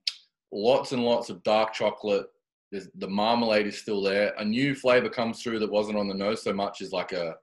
lots 0.52 0.92
and 0.92 1.04
lots 1.04 1.30
of 1.30 1.42
dark 1.42 1.72
chocolate. 1.72 2.26
There's, 2.70 2.88
the 2.96 3.08
marmalade 3.08 3.66
is 3.66 3.78
still 3.78 4.02
there. 4.02 4.32
A 4.38 4.44
new 4.44 4.74
flavor 4.74 5.08
comes 5.08 5.42
through 5.42 5.58
that 5.58 5.70
wasn't 5.70 5.98
on 5.98 6.08
the 6.08 6.14
nose 6.14 6.42
so 6.42 6.52
much 6.52 6.80
is 6.80 6.92
like 6.92 7.12
a 7.12 7.34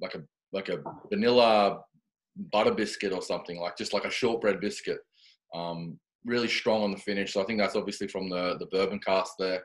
like 0.00 0.14
a 0.14 0.22
like 0.52 0.68
a 0.68 0.82
vanilla 1.10 1.82
butter 2.50 2.72
biscuit 2.72 3.12
or 3.12 3.22
something 3.22 3.60
like 3.60 3.76
just 3.76 3.92
like 3.92 4.04
a 4.04 4.10
shortbread 4.10 4.60
biscuit. 4.60 4.98
Um, 5.54 5.98
really 6.24 6.48
strong 6.48 6.82
on 6.82 6.90
the 6.90 6.96
finish. 6.98 7.32
So 7.32 7.42
I 7.42 7.44
think 7.44 7.58
that's 7.58 7.76
obviously 7.76 8.08
from 8.08 8.28
the 8.28 8.56
the 8.58 8.66
bourbon 8.66 9.00
cask 9.00 9.34
there. 9.38 9.62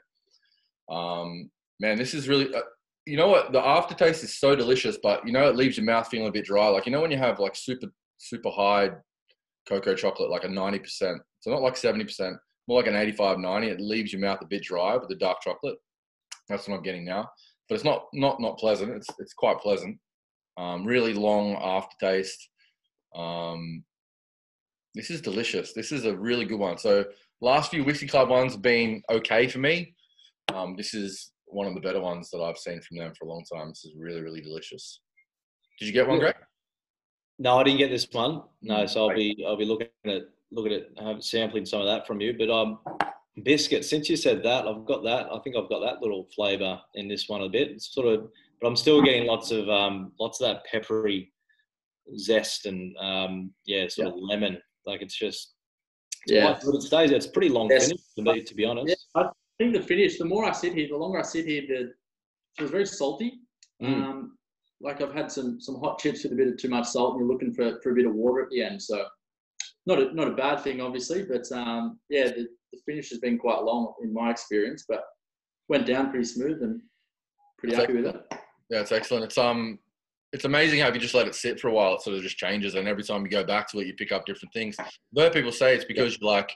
Um, 0.89 1.50
man, 1.79 1.97
this 1.97 2.13
is 2.13 2.27
really. 2.27 2.53
Uh, 2.53 2.62
you 3.05 3.17
know 3.17 3.27
what? 3.27 3.51
The 3.51 3.63
aftertaste 3.63 4.24
is 4.24 4.39
so 4.39 4.55
delicious, 4.55 4.97
but 5.01 5.25
you 5.27 5.31
know 5.31 5.47
it 5.47 5.55
leaves 5.55 5.77
your 5.77 5.85
mouth 5.85 6.07
feeling 6.07 6.27
a 6.27 6.31
bit 6.31 6.45
dry. 6.45 6.67
Like 6.69 6.85
you 6.85 6.91
know 6.91 7.01
when 7.01 7.12
you 7.12 7.17
have 7.17 7.39
like 7.39 7.55
super 7.55 7.88
super 8.17 8.50
high 8.50 8.91
cocoa 9.67 9.95
chocolate, 9.95 10.31
like 10.31 10.43
a 10.43 10.50
ninety 10.50 10.79
percent. 10.79 11.21
So 11.41 11.51
not 11.51 11.62
like 11.62 11.77
seventy 11.77 12.03
percent, 12.03 12.38
more 12.67 12.80
like 12.80 12.88
an 12.88 12.95
85, 12.95 13.38
90. 13.38 13.67
It 13.67 13.82
leaves 13.82 14.12
your 14.12 14.21
mouth 14.21 14.39
a 14.41 14.47
bit 14.47 14.63
dry 14.63 14.95
with 14.97 15.10
the 15.10 15.15
dark 15.15 15.41
chocolate. 15.41 15.77
That's 16.49 16.67
what 16.67 16.75
I'm 16.75 16.84
getting 16.84 17.06
now. 17.06 17.30
But 17.67 17.75
it's 17.75 17.84
not 17.84 18.06
not 18.13 18.39
not 18.39 18.60
pleasant. 18.60 18.91
It's 18.91 19.08
it's 19.19 19.34
quite 19.34 19.60
pleasant. 19.60 19.97
Um, 20.58 20.86
really 20.86 21.13
long 21.13 21.56
aftertaste. 21.56 22.49
Um, 23.15 23.84
this 24.95 25.10
is 25.10 25.21
delicious. 25.21 25.73
This 25.73 25.91
is 25.91 26.05
a 26.05 26.15
really 26.15 26.45
good 26.45 26.60
one. 26.60 26.77
So 26.77 27.05
last 27.41 27.69
few 27.69 27.84
Whiskey 27.84 28.08
Club 28.08 28.29
ones 28.29 28.53
have 28.53 28.62
been 28.62 29.03
okay 29.12 29.47
for 29.47 29.60
me. 29.60 29.93
Um, 30.53 30.75
this 30.75 30.93
is 30.93 31.31
one 31.45 31.67
of 31.67 31.75
the 31.75 31.81
better 31.81 32.01
ones 32.01 32.29
that 32.31 32.39
I've 32.39 32.58
seen 32.58 32.81
from 32.81 32.97
them 32.97 33.13
for 33.17 33.25
a 33.25 33.29
long 33.29 33.43
time. 33.53 33.69
This 33.69 33.86
is 33.86 33.93
really, 33.97 34.21
really 34.21 34.41
delicious. 34.41 35.01
Did 35.79 35.88
you 35.88 35.93
get 35.93 36.08
one, 36.08 36.19
Greg? 36.19 36.36
No, 37.38 37.58
I 37.58 37.63
didn't 37.63 37.79
get 37.79 37.89
this 37.89 38.08
one. 38.12 38.43
No, 38.62 38.86
so 38.86 39.10
I'll 39.10 39.15
be 39.15 39.43
I'll 39.45 39.58
be 39.58 39.65
looking 39.65 39.88
at 40.05 40.23
looking 40.51 40.73
at 40.73 41.23
sampling 41.23 41.65
some 41.65 41.81
of 41.81 41.88
that 41.88 42.08
from 42.08 42.21
you. 42.21 42.34
But 42.38 42.49
um, 42.49 42.79
biscuit. 43.43 43.84
Since 43.84 44.10
you 44.10 44.15
said 44.15 44.41
that, 44.43 44.65
I've 44.65 44.86
got 44.86 45.03
that. 45.03 45.27
I 45.31 45.39
think 45.39 45.58
I've 45.58 45.69
got 45.69 45.81
that 45.81 46.01
little 46.01 46.27
flavour 46.34 46.79
in 46.93 47.10
this 47.10 47.27
one 47.27 47.41
a 47.41 47.49
bit. 47.49 47.71
It's 47.71 47.93
sort 47.93 48.08
of, 48.08 48.29
but 48.62 48.67
I'm 48.67 48.77
still 48.77 49.01
getting 49.01 49.27
lots 49.27 49.51
of 49.51 49.67
um, 49.67 50.13
lots 50.19 50.39
of 50.39 50.47
that 50.47 50.63
peppery 50.65 51.34
zest 52.17 52.65
and 52.67 52.95
um, 52.97 53.51
yeah, 53.65 53.88
sort 53.89 54.08
yeah. 54.08 54.13
of 54.13 54.19
lemon 54.19 54.58
like 54.86 55.02
it's 55.02 55.17
just 55.17 55.54
it's 56.24 56.34
yeah, 56.34 56.58
but 56.63 56.76
it 56.76 56.82
stays. 56.82 57.12
It's 57.12 57.28
pretty 57.28 57.50
long 57.50 57.69
yes. 57.69 57.88
finish 57.88 58.02
to 58.17 58.34
be, 58.34 58.43
to 58.43 58.56
be 58.56 58.65
honest. 58.65 59.08
Yeah, 59.15 59.21
I 59.24 59.30
think 59.58 59.74
the 59.74 59.82
finish. 59.82 60.17
The 60.17 60.26
more 60.26 60.45
I 60.45 60.52
sit 60.52 60.74
here, 60.74 60.88
the 60.89 60.98
longer 60.98 61.19
I 61.19 61.24
sit 61.24 61.45
here, 61.45 61.63
the 61.67 61.93
it 62.58 62.62
was 62.62 62.71
very 62.71 62.86
salty. 62.86 63.39
Mm. 63.82 64.04
Um, 64.04 64.38
like 64.82 65.02
I've 65.02 65.13
had 65.13 65.32
some 65.32 65.60
some 65.60 65.80
hot 65.80 66.00
chips 66.00 66.24
with 66.24 66.34
a 66.34 66.36
bit 66.36 66.48
of 66.48 66.58
too 66.58 66.69
much 66.69 66.88
salt, 66.88 67.13
and 67.13 67.19
you're 67.19 67.32
looking 67.32 67.54
for 67.54 67.80
for 67.82 67.91
a 67.91 67.95
bit 67.95 68.06
of 68.06 68.13
water 68.13 68.43
at 68.43 68.50
the 68.50 68.63
end. 68.63 68.82
So 68.82 69.06
not 69.86 70.00
a 70.00 70.13
not 70.13 70.28
a 70.28 70.36
bad 70.36 70.62
thing, 70.62 70.82
obviously, 70.82 71.24
but 71.24 71.50
um, 71.52 72.00
yeah, 72.10 72.26
the, 72.26 72.48
the 72.71 72.80
finish 72.86 73.10
has 73.10 73.19
been 73.19 73.38
quite 73.38 73.63
long 73.63 73.93
in 74.04 74.13
my 74.13 74.32
experience, 74.32 74.86
but 74.88 75.04
went 75.67 75.86
down 75.86 76.10
pretty 76.10 76.26
smooth 76.26 76.62
and 76.62 76.82
pretty 77.58 77.76
happy 77.76 77.93
with 77.93 78.08
it. 78.08 78.21
Yeah, 78.69 78.82
it's 78.82 78.91
excellent. 78.91 79.26
It's 79.26 79.38
um 79.38 79.80
it's 80.36 80.43
amazing 80.43 80.82
how 80.82 80.89
if 80.89 80.93
you 80.93 81.00
just 81.00 81.15
let 81.15 81.28
it 81.28 81.34
sit 81.34 81.62
for 81.62 81.69
a 81.69 81.71
while, 81.71 81.95
it 81.95 82.02
sort 82.02 82.17
of 82.17 82.21
just 82.21 82.38
changes, 82.38 82.76
and 82.76 82.89
every 82.89 83.04
time 83.04 83.24
you 83.24 83.30
go 83.30 83.45
back 83.45 83.71
to 83.71 83.80
it, 83.80 83.88
you 83.88 83.93
pick 83.93 84.12
up 84.12 84.26
different 84.26 84.52
things. 84.52 84.76
Though 85.13 85.30
people 85.30 85.54
say 85.54 85.74
it's 85.74 85.86
because 85.86 86.13
yeah. 86.13 86.17
you 86.21 86.28
like 86.28 86.52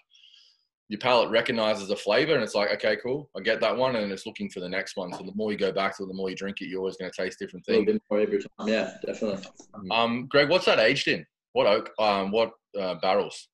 your 0.89 1.00
palate 1.00 1.30
recognizes 1.30 1.89
a 1.89 1.96
flavor, 1.96 2.34
and 2.34 2.44
it's 2.44 2.56
like, 2.56 2.72
okay, 2.72 2.98
cool, 3.02 3.30
I 3.38 3.39
get 3.39 3.62
that 3.62 3.78
one, 3.78 3.96
and 3.96 4.12
it's 4.12 4.26
looking 4.26 4.50
for 4.50 4.60
the 4.60 4.68
next 4.68 4.98
one. 4.98 5.13
So 5.13 5.20
the 5.20 5.32
more 5.34 5.54
you 5.54 5.58
go 5.58 5.72
back 5.72 5.96
to 5.96 6.04
it, 6.04 6.08
the 6.08 6.13
more 6.13 6.30
you 6.30 6.36
drink 6.36 6.60
it, 6.60 6.68
you're 6.68 6.80
always 6.80 6.98
going 6.98 7.10
to 7.10 7.24
taste 7.24 7.39
different 7.39 7.65
things. 7.65 7.84
A 7.84 7.94
bit 7.94 8.02
more 8.12 8.20
every 8.20 8.39
time, 8.39 8.68
yeah, 8.68 8.92
definitely. 9.06 9.46
Um, 9.92 10.28
Greg, 10.28 10.50
what's 10.50 10.65
that 10.65 10.80
aged 10.80 11.08
in? 11.08 11.26
What 11.54 11.65
oak? 11.65 11.92
Um, 12.00 12.32
what 12.32 12.52
uh, 12.78 12.96
barrels? 12.96 13.48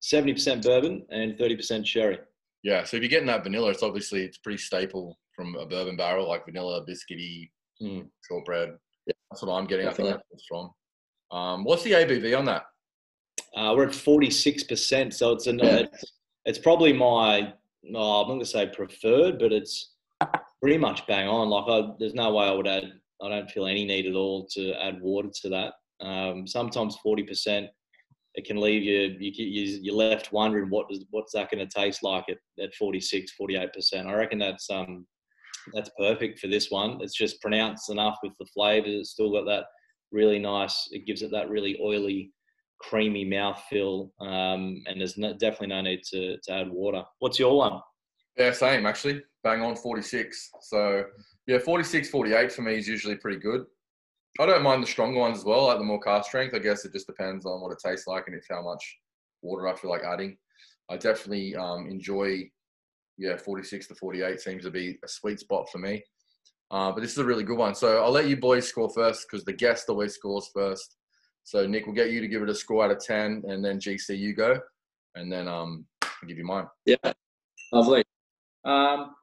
Seventy 0.00 0.32
percent 0.32 0.64
bourbon 0.64 1.06
and 1.10 1.38
thirty 1.38 1.54
percent 1.54 1.86
sherry. 1.86 2.18
Yeah, 2.64 2.82
so 2.82 2.96
if 2.96 3.04
you're 3.04 3.10
getting 3.10 3.28
that 3.28 3.44
vanilla, 3.44 3.70
it's 3.70 3.84
obviously 3.84 4.24
it's 4.24 4.38
pretty 4.38 4.58
staple 4.58 5.16
from 5.36 5.54
a 5.54 5.64
bourbon 5.64 5.96
barrel, 5.96 6.28
like 6.28 6.44
vanilla, 6.44 6.84
biscuity, 6.84 7.50
mm. 7.80 8.06
shortbread. 8.28 8.70
That's 9.06 9.42
what 9.42 9.52
I'm 9.52 9.66
getting. 9.66 9.86
Definitely. 9.86 10.12
I 10.12 10.16
think 10.16 10.24
that's 10.30 10.46
from. 10.46 10.70
Um, 11.30 11.64
what's 11.64 11.82
the 11.82 11.92
ABV 11.92 12.36
on 12.36 12.44
that? 12.46 12.64
Uh, 13.56 13.74
we're 13.76 13.86
at 13.86 13.92
46%. 13.92 15.12
So 15.12 15.32
it's, 15.32 15.46
an, 15.46 15.58
yeah. 15.58 15.80
it's, 15.80 16.04
it's 16.44 16.58
probably 16.58 16.92
my, 16.92 17.52
oh, 17.94 18.22
I'm 18.22 18.22
not 18.22 18.26
going 18.26 18.40
to 18.40 18.46
say 18.46 18.70
preferred, 18.72 19.38
but 19.38 19.52
it's 19.52 19.92
pretty 20.60 20.78
much 20.78 21.06
bang 21.06 21.28
on. 21.28 21.48
Like, 21.48 21.64
I, 21.68 21.92
there's 21.98 22.14
no 22.14 22.32
way 22.32 22.46
I 22.46 22.52
would 22.52 22.66
add, 22.66 22.92
I 23.22 23.28
don't 23.28 23.50
feel 23.50 23.66
any 23.66 23.84
need 23.84 24.06
at 24.06 24.14
all 24.14 24.46
to 24.52 24.72
add 24.82 25.00
water 25.00 25.30
to 25.42 25.48
that. 25.50 25.74
Um, 26.04 26.46
sometimes 26.46 26.96
40%, 27.04 27.68
it 28.34 28.44
can 28.44 28.60
leave 28.60 28.82
you, 28.82 29.16
you, 29.18 29.32
you, 29.36 29.78
you're 29.82 29.94
left 29.94 30.32
wondering 30.32 30.70
what 30.70 30.88
does, 30.88 31.04
what's 31.10 31.32
that 31.32 31.50
going 31.50 31.66
to 31.66 31.74
taste 31.74 32.02
like 32.02 32.24
at, 32.28 32.38
at 32.62 32.74
46, 32.74 33.32
48%. 33.40 34.06
I 34.06 34.14
reckon 34.14 34.38
that's, 34.38 34.70
um, 34.70 35.06
that's 35.72 35.90
perfect 35.98 36.38
for 36.38 36.48
this 36.48 36.70
one. 36.70 36.98
It's 37.00 37.16
just 37.16 37.40
pronounced 37.40 37.90
enough 37.90 38.18
with 38.22 38.32
the 38.38 38.46
flavours. 38.46 38.94
It's 38.94 39.10
still 39.10 39.32
got 39.32 39.44
that 39.46 39.64
really 40.12 40.38
nice. 40.38 40.88
It 40.90 41.06
gives 41.06 41.22
it 41.22 41.30
that 41.32 41.50
really 41.50 41.78
oily, 41.82 42.32
creamy 42.80 43.24
mouthfeel, 43.24 44.10
um, 44.20 44.82
and 44.86 45.00
there's 45.00 45.18
no, 45.18 45.32
definitely 45.32 45.68
no 45.68 45.82
need 45.82 46.02
to, 46.10 46.38
to 46.44 46.52
add 46.52 46.70
water. 46.70 47.02
What's 47.18 47.38
your 47.38 47.56
one? 47.56 47.80
Yeah, 48.36 48.52
same 48.52 48.86
actually. 48.86 49.22
Bang 49.42 49.62
on 49.62 49.76
46. 49.76 50.50
So 50.62 51.04
yeah, 51.46 51.58
46, 51.58 52.10
48 52.10 52.52
for 52.52 52.62
me 52.62 52.76
is 52.76 52.88
usually 52.88 53.16
pretty 53.16 53.38
good. 53.38 53.64
I 54.38 54.46
don't 54.46 54.62
mind 54.62 54.82
the 54.82 54.86
stronger 54.86 55.18
ones 55.18 55.38
as 55.38 55.44
well, 55.44 55.66
like 55.66 55.78
the 55.78 55.84
more 55.84 56.00
cask 56.00 56.28
strength. 56.28 56.54
I 56.54 56.60
guess 56.60 56.84
it 56.84 56.92
just 56.92 57.06
depends 57.06 57.44
on 57.44 57.60
what 57.60 57.72
it 57.72 57.78
tastes 57.84 58.06
like 58.06 58.24
and 58.26 58.36
if 58.36 58.44
how 58.48 58.62
much 58.62 58.98
water 59.42 59.68
I 59.68 59.74
feel 59.74 59.90
like 59.90 60.02
adding. 60.04 60.36
I 60.88 60.96
definitely 60.96 61.56
um, 61.56 61.86
enjoy 61.88 62.50
yeah, 63.20 63.36
46 63.36 63.86
to 63.88 63.94
48 63.94 64.40
seems 64.40 64.64
to 64.64 64.70
be 64.70 64.98
a 65.04 65.08
sweet 65.08 65.38
spot 65.38 65.68
for 65.70 65.78
me. 65.78 66.02
Uh, 66.70 66.90
but 66.90 67.02
this 67.02 67.12
is 67.12 67.18
a 67.18 67.24
really 67.24 67.44
good 67.44 67.58
one. 67.58 67.74
So 67.74 68.02
I'll 68.02 68.10
let 68.10 68.28
you 68.28 68.36
boys 68.36 68.66
score 68.66 68.88
first 68.88 69.26
because 69.28 69.44
the 69.44 69.52
guest 69.52 69.88
always 69.88 70.14
scores 70.14 70.50
first. 70.54 70.96
So 71.44 71.66
Nic, 71.66 71.86
we'll 71.86 71.94
get 71.94 72.10
you 72.10 72.20
to 72.20 72.28
give 72.28 72.42
it 72.42 72.48
a 72.48 72.54
score 72.54 72.84
out 72.84 72.90
of 72.90 73.04
10, 73.04 73.44
and 73.46 73.64
then 73.64 73.78
GC 73.78 74.16
you 74.16 74.34
go, 74.34 74.58
and 75.16 75.30
then 75.30 75.48
um, 75.48 75.84
I'll 76.02 76.28
give 76.28 76.38
you 76.38 76.44
mine. 76.44 76.66
Yeah, 76.86 77.12
lovely. 77.72 78.04
Um, 78.64 79.14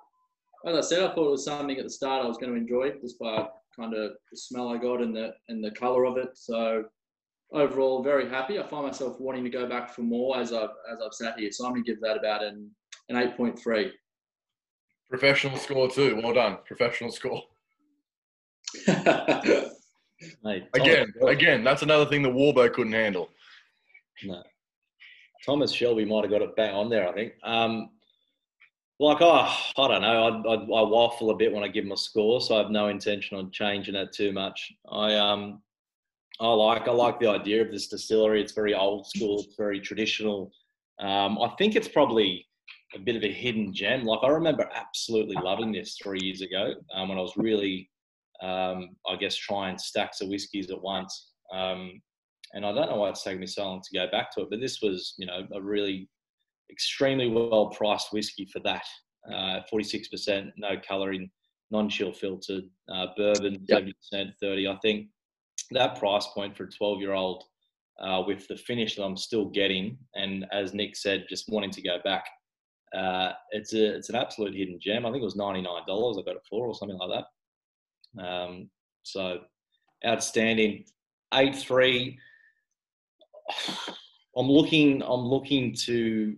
as 0.65 0.77
I 0.77 0.81
said, 0.81 1.03
I 1.03 1.13
thought 1.13 1.27
it 1.27 1.31
was 1.31 1.45
something 1.45 1.77
at 1.77 1.83
the 1.83 1.89
start 1.89 2.25
I 2.25 2.27
was 2.27 2.37
going 2.37 2.51
to 2.51 2.59
enjoy 2.59 2.91
just 2.99 3.17
by 3.19 3.47
kind 3.75 3.93
of 3.93 4.11
the 4.31 4.37
smell 4.37 4.69
I 4.69 4.77
got 4.77 5.01
and 5.01 5.15
the 5.15 5.33
and 5.47 5.63
the 5.63 5.71
color 5.71 6.05
of 6.05 6.17
it. 6.17 6.29
So 6.33 6.85
overall, 7.53 8.03
very 8.03 8.27
happy. 8.27 8.59
I 8.59 8.63
find 8.63 8.87
myself 8.87 9.19
wanting 9.19 9.43
to 9.43 9.49
go 9.49 9.67
back 9.67 9.93
for 9.93 10.01
more 10.01 10.37
as 10.37 10.51
I've 10.51 10.71
as 10.91 10.99
I've 11.05 11.13
sat 11.13 11.39
here. 11.39 11.51
So 11.51 11.65
I'm 11.65 11.73
going 11.73 11.83
to 11.83 11.91
give 11.91 12.01
that 12.01 12.17
about 12.17 12.43
an 12.43 12.69
an 13.09 13.17
eight 13.17 13.35
point 13.37 13.57
three. 13.59 13.91
Professional 15.09 15.57
score 15.57 15.89
too. 15.89 16.19
Well 16.21 16.33
done. 16.33 16.57
Professional 16.65 17.11
score. 17.11 17.43
Mate, 20.43 20.63
Again, 20.73 21.13
Thomas, 21.19 21.35
again, 21.35 21.63
that's 21.63 21.83
another 21.83 22.05
thing 22.05 22.23
that 22.23 22.33
Warbo 22.33 22.73
couldn't 22.73 22.93
handle. 22.93 23.29
No. 24.23 24.41
Thomas 25.45 25.71
Shelby 25.71 26.05
might 26.05 26.23
have 26.23 26.31
got 26.31 26.41
it 26.41 26.55
bang 26.55 26.73
on 26.73 26.89
there, 26.89 27.07
I 27.07 27.13
think. 27.13 27.33
Um, 27.43 27.91
like, 28.99 29.21
oh, 29.21 29.55
I 29.77 29.87
don't 29.87 30.01
know. 30.01 30.43
I, 30.47 30.53
I, 30.53 30.55
I 30.55 30.89
waffle 30.89 31.29
a 31.29 31.35
bit 31.35 31.53
when 31.53 31.63
I 31.63 31.67
give 31.67 31.85
my 31.85 31.95
score, 31.95 32.41
so 32.41 32.55
I 32.55 32.63
have 32.63 32.71
no 32.71 32.87
intention 32.87 33.37
on 33.37 33.51
changing 33.51 33.93
it 33.95 34.11
too 34.11 34.31
much. 34.31 34.73
I 34.91 35.13
um, 35.13 35.61
I 36.39 36.47
like 36.47 36.87
I 36.87 36.91
like 36.91 37.19
the 37.19 37.27
idea 37.27 37.61
of 37.61 37.71
this 37.71 37.87
distillery. 37.87 38.41
It's 38.41 38.53
very 38.53 38.73
old 38.73 39.05
school. 39.05 39.39
It's 39.39 39.55
very 39.55 39.79
traditional. 39.79 40.51
Um, 40.99 41.37
I 41.39 41.49
think 41.59 41.75
it's 41.75 41.87
probably 41.87 42.46
a 42.97 43.03
bit 43.03 43.15
of 43.15 43.23
a 43.23 43.31
hidden 43.31 43.73
gem. 43.73 44.03
Like 44.05 44.19
I 44.23 44.29
remember 44.29 44.69
absolutely 44.73 45.35
loving 45.41 45.71
this 45.71 45.97
three 46.01 46.19
years 46.21 46.41
ago 46.41 46.73
um, 46.93 47.09
when 47.09 47.17
I 47.17 47.21
was 47.21 47.37
really, 47.37 47.89
um, 48.41 48.95
I 49.07 49.15
guess, 49.19 49.35
trying 49.35 49.77
stacks 49.77 50.21
of 50.21 50.29
whiskies 50.29 50.71
at 50.71 50.81
once. 50.81 51.31
Um, 51.53 52.01
and 52.53 52.65
I 52.65 52.73
don't 52.73 52.89
know 52.89 52.97
why 52.97 53.09
it's 53.09 53.23
taken 53.23 53.39
me 53.39 53.47
so 53.47 53.65
long 53.65 53.81
to 53.81 53.97
go 53.97 54.07
back 54.11 54.33
to 54.33 54.41
it, 54.41 54.49
but 54.49 54.59
this 54.59 54.81
was, 54.81 55.13
you 55.17 55.27
know, 55.27 55.45
a 55.53 55.61
really 55.61 56.09
extremely 56.71 57.29
well 57.29 57.67
priced 57.67 58.11
whiskey 58.11 58.45
for 58.51 58.59
that. 58.59 58.85
Uh, 59.31 59.61
46%, 59.71 60.51
no 60.57 60.75
colouring, 60.87 61.29
non 61.69 61.89
chill 61.89 62.13
filtered, 62.13 62.63
uh, 62.91 63.07
bourbon, 63.17 63.63
Yep. 63.67 63.83
70%, 64.13 64.31
30. 64.41 64.67
I 64.67 64.75
think 64.77 65.07
that 65.71 65.99
price 65.99 66.27
point 66.27 66.55
for 66.55 66.63
a 66.63 66.71
12 66.71 67.01
year 67.01 67.13
old 67.13 67.43
uh, 67.99 68.23
with 68.25 68.47
the 68.47 68.55
finish 68.55 68.95
that 68.95 69.03
I'm 69.03 69.17
still 69.17 69.45
getting, 69.45 69.97
and 70.15 70.45
as 70.51 70.73
Nic 70.73 70.95
said, 70.95 71.25
just 71.27 71.49
wanting 71.49 71.71
to 71.71 71.81
go 71.81 71.97
back, 72.03 72.25
uh, 72.95 73.33
it's 73.51 73.73
a 73.73 73.95
it's 73.95 74.09
an 74.09 74.15
absolute 74.15 74.55
hidden 74.55 74.79
gem. 74.79 75.05
I 75.05 75.11
think 75.11 75.21
it 75.21 75.25
was 75.25 75.35
$99 75.35 75.65
I 75.65 75.85
got 76.23 76.35
it 76.35 76.45
for, 76.49 76.67
or 76.67 76.75
something 76.75 76.97
like 76.97 77.23
that. 78.15 78.23
Um, 78.23 78.69
so 79.03 79.39
outstanding. 80.05 80.85
8 81.33 81.55
3. 81.55 82.17
I'm 84.37 84.47
looking. 84.47 85.01
I'm 85.01 85.25
looking 85.25 85.73
to. 85.85 86.35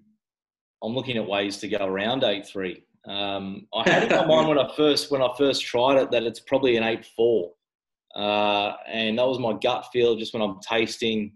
I'm 0.81 0.95
looking 0.95 1.17
at 1.17 1.27
ways 1.27 1.57
to 1.57 1.67
go 1.67 1.85
around 1.85 2.23
eight 2.23 2.47
three. 2.47 2.83
Um, 3.05 3.67
I 3.73 3.89
had 3.89 4.03
in 4.03 4.09
my 4.09 4.25
mind 4.25 4.47
when 4.47 4.57
I 4.59 4.73
first 4.77 5.12
when 5.12 5.21
I 5.21 5.29
first 5.38 5.63
tried 5.63 5.97
it 5.97 6.12
that 6.12 6.23
it's 6.23 6.39
probably 6.39 6.77
an 6.77 6.83
eight 6.83 7.05
four, 7.05 7.51
uh, 8.15 8.73
and 8.88 9.19
that 9.19 9.27
was 9.27 9.39
my 9.39 9.53
gut 9.53 9.88
feel. 9.91 10.15
Just 10.15 10.33
when 10.33 10.41
I'm 10.41 10.59
tasting, 10.62 11.33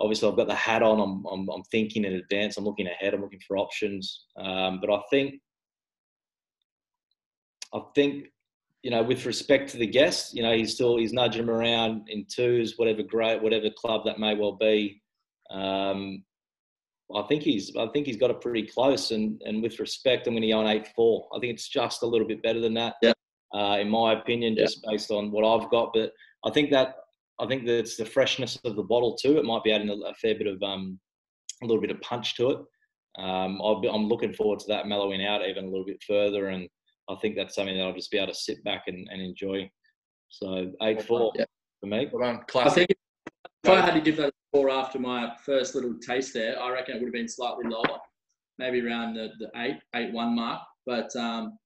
obviously 0.00 0.28
I've 0.28 0.36
got 0.36 0.48
the 0.48 0.54
hat 0.54 0.82
on. 0.82 0.98
I'm 1.00 1.24
I'm, 1.26 1.48
I'm 1.48 1.62
thinking 1.64 2.04
in 2.04 2.14
advance. 2.14 2.56
I'm 2.56 2.64
looking 2.64 2.86
ahead. 2.86 3.14
I'm 3.14 3.20
looking 3.20 3.40
for 3.46 3.58
options. 3.58 4.26
Um, 4.36 4.80
but 4.80 4.90
I 4.92 5.00
think 5.10 5.34
I 7.74 7.80
think 7.94 8.26
you 8.82 8.90
know 8.90 9.02
with 9.02 9.26
respect 9.26 9.70
to 9.70 9.76
the 9.76 9.86
guest, 9.86 10.34
you 10.34 10.42
know 10.42 10.56
he's 10.56 10.74
still 10.74 10.96
he's 10.96 11.12
nudging 11.12 11.42
him 11.42 11.50
around 11.50 12.08
in 12.08 12.26
twos, 12.34 12.74
whatever 12.76 13.02
great, 13.02 13.42
whatever 13.42 13.68
club 13.76 14.02
that 14.06 14.18
may 14.18 14.34
well 14.34 14.56
be. 14.56 15.02
Um, 15.50 16.24
I 17.14 17.22
think 17.22 17.42
he's 17.42 17.74
I 17.76 17.88
think 17.88 18.06
he's 18.06 18.16
got 18.16 18.30
it 18.30 18.40
pretty 18.40 18.66
close, 18.66 19.10
and 19.10 19.40
and 19.44 19.62
with 19.62 19.78
respect, 19.80 20.26
I'm 20.26 20.34
going 20.34 20.42
to 20.42 20.48
go 20.48 20.60
on 20.60 20.66
eight 20.66 20.88
four. 20.96 21.28
I 21.34 21.38
think 21.40 21.52
it's 21.54 21.68
just 21.68 22.02
a 22.02 22.06
little 22.06 22.26
bit 22.26 22.42
better 22.42 22.60
than 22.60 22.74
that, 22.74 22.94
Yeah. 23.02 23.12
uh, 23.54 23.78
in 23.80 23.88
my 23.90 24.14
opinion, 24.14 24.54
Yeah. 24.56 24.64
just 24.64 24.84
based 24.88 25.10
on 25.10 25.30
what 25.30 25.44
I've 25.44 25.70
got. 25.70 25.92
But 25.92 26.12
I 26.44 26.50
think 26.50 26.70
that 26.70 26.94
I 27.40 27.46
think 27.46 27.64
that 27.66 27.78
it's 27.78 27.96
the 27.96 28.04
freshness 28.04 28.58
of 28.64 28.76
the 28.76 28.82
bottle 28.82 29.16
too. 29.16 29.38
It 29.38 29.44
might 29.44 29.64
be 29.64 29.72
adding 29.72 29.88
a, 29.88 29.94
a 29.94 30.14
fair 30.14 30.34
bit 30.34 30.46
of 30.46 30.62
um, 30.62 30.98
a 31.62 31.66
little 31.66 31.80
bit 31.80 31.90
of 31.90 32.00
punch 32.02 32.36
to 32.36 32.50
it. 32.50 32.58
Um, 33.18 33.60
I'll 33.62 33.80
be, 33.80 33.88
I'm 33.88 34.06
looking 34.08 34.32
forward 34.32 34.60
to 34.60 34.66
that 34.68 34.86
mellowing 34.86 35.24
out 35.24 35.46
even 35.46 35.64
a 35.64 35.68
little 35.68 35.86
bit 35.86 36.02
further, 36.06 36.48
and 36.48 36.68
I 37.08 37.16
think 37.16 37.36
that's 37.36 37.54
something 37.54 37.76
that 37.76 37.82
I'll 37.82 37.94
just 37.94 38.10
be 38.10 38.18
able 38.18 38.32
to 38.32 38.38
sit 38.38 38.62
back 38.62 38.84
and, 38.86 39.08
and 39.10 39.20
enjoy. 39.20 39.68
So 40.28 40.70
eight 40.82 41.02
four 41.02 41.32
Yeah. 41.34 41.46
for 41.80 41.86
me. 41.86 42.08
Well 42.12 42.22
done. 42.30 42.40
I 42.40 42.44
Classic. 42.44 42.74
think 42.88 42.90
if 43.64 43.70
I 43.70 43.80
had 43.80 43.94
to 43.94 44.00
give 44.00 44.16
that 44.18 44.28
a 44.28 44.32
score 44.54 44.70
after 44.70 44.98
my 44.98 45.32
first 45.44 45.74
little 45.74 45.94
taste 45.98 46.34
there, 46.34 46.60
I 46.62 46.70
reckon 46.70 46.96
it 46.96 46.98
would 47.00 47.06
have 47.08 47.12
been 47.12 47.28
slightly 47.28 47.64
lower, 47.68 47.98
maybe 48.58 48.80
around 48.86 49.14
the, 49.14 49.30
the 49.38 49.50
eight, 49.56 49.78
eight 49.96 50.12
one 50.12 50.34
mark. 50.36 50.60
But 50.86 51.14
um, 51.16 51.58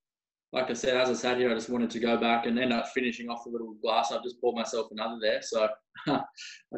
like 0.55 0.71
I 0.71 0.73
said, 0.73 0.97
as 0.97 1.11
I 1.11 1.15
sat 1.15 1.39
here, 1.39 1.51
I 1.51 1.55
just 1.55 1.69
wanted 1.69 1.91
to 1.91 1.99
go 1.99 2.17
back 2.17 2.47
and 2.47 2.57
end 2.61 2.73
up 2.73 2.87
finishing 2.95 3.29
off 3.29 3.43
the 3.45 3.51
little 3.51 3.75
glass. 3.83 4.13
I've 4.13 4.23
just 4.23 4.41
poured 4.41 4.55
myself 4.55 4.87
another 4.93 5.17
there, 5.21 5.43
so 5.43 5.69
I 6.07 6.23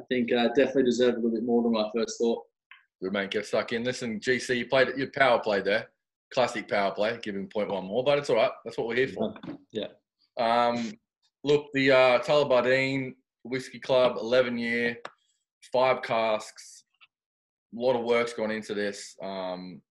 think 0.09 0.33
uh, 0.33 0.49
definitely 0.49 0.85
deserved 0.85 1.19
a 1.19 1.21
little 1.21 1.33
bit 1.33 1.45
more 1.45 1.63
than 1.63 1.73
my 1.73 1.91
first 1.95 2.17
thought. 2.19 2.43
Good 3.03 3.13
mate, 3.13 3.31
get 3.31 3.45
stuck 3.45 3.75
in. 3.75 3.85
Listen, 3.85 4.19
GC, 4.19 4.57
you 4.57 4.67
played 4.67 4.97
your 4.97 5.11
power 5.15 5.39
play 5.41 5.61
there. 5.61 5.89
Classic 6.33 6.67
power 6.67 6.91
play, 6.93 7.19
giving 7.23 7.49
point 7.49 7.69
one 7.69 7.85
more, 7.85 8.03
but 8.03 8.19
it's 8.19 8.31
all 8.31 8.37
right. 8.37 8.51
That's 8.65 8.79
what 8.79 8.89
we're 8.89 8.97
here 8.97 9.09
for. 9.09 9.35
Yeah. 9.73 9.89
Um, 10.39 10.93
look, 11.45 11.67
the 11.75 11.93
uh, 11.93 12.19
Tullibardine 12.21 13.13
Whiskey 13.45 13.79
Club, 13.79 14.17
11 14.19 14.57
year, 14.57 14.97
five 15.71 16.01
casks. 16.01 16.85
A 17.77 17.79
lot 17.79 17.95
of 17.95 18.07
work's 18.07 18.33
gone 18.33 18.51
into 18.51 18.73
this. 18.73 19.15
Um, 19.23 19.83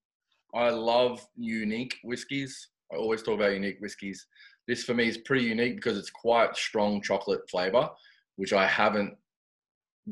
I 0.55 0.71
love 0.71 1.23
unique 1.35 1.95
whiskies. 2.03 2.69
I 2.91 2.97
always 2.97 3.23
talk 3.23 3.35
about 3.35 3.53
unique 3.53 3.79
whiskies. 3.79 4.25
This 4.67 4.83
for 4.83 4.93
me 4.93 5.07
is 5.07 5.17
pretty 5.19 5.45
unique 5.45 5.75
because 5.75 5.97
it's 5.97 6.09
quite 6.09 6.55
strong 6.55 7.01
chocolate 7.01 7.41
flavor, 7.49 7.89
which 8.35 8.53
I 8.53 8.67
haven't 8.67 9.15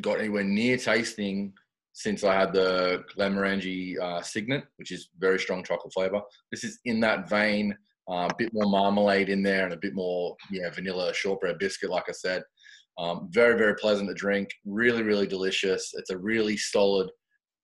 got 0.02 0.20
anywhere 0.20 0.44
near 0.44 0.78
tasting 0.78 1.54
since 1.94 2.24
I 2.24 2.34
had 2.34 2.54
the 2.54 3.04
Glenmorangie 3.16 4.00
uh, 4.00 4.22
Signet, 4.22 4.64
which 4.78 4.92
is 4.92 5.10
very 5.20 5.40
strong 5.40 5.64
chocolate 5.64 5.94
flavor. 5.94 6.22
This 6.52 6.64
is 6.64 6.80
in 6.86 7.00
that 7.02 7.30
vein, 7.30 7.76
uh, 8.10 8.28
a 8.30 8.36
bit 8.38 8.50
more 8.52 8.70
marmalade 8.70 9.30
in 9.30 9.44
there 9.44 9.66
and 9.66 9.74
a 9.74 9.78
bit 9.78 9.94
more, 9.94 10.36
yeah, 10.52 10.70
vanilla 10.72 11.14
shortbread 11.14 11.60
biscuit, 11.60 11.92
like 11.92 12.06
I 12.10 12.14
said. 12.14 12.44
Um, 12.98 13.30
very, 13.32 13.58
very 13.58 13.76
pleasant 13.76 14.10
to 14.10 14.16
drink. 14.16 14.50
Really, 14.66 15.04
really 15.04 15.28
delicious. 15.28 15.92
It's 15.94 16.10
a 16.10 16.18
really 16.18 16.58
solid 16.58 17.10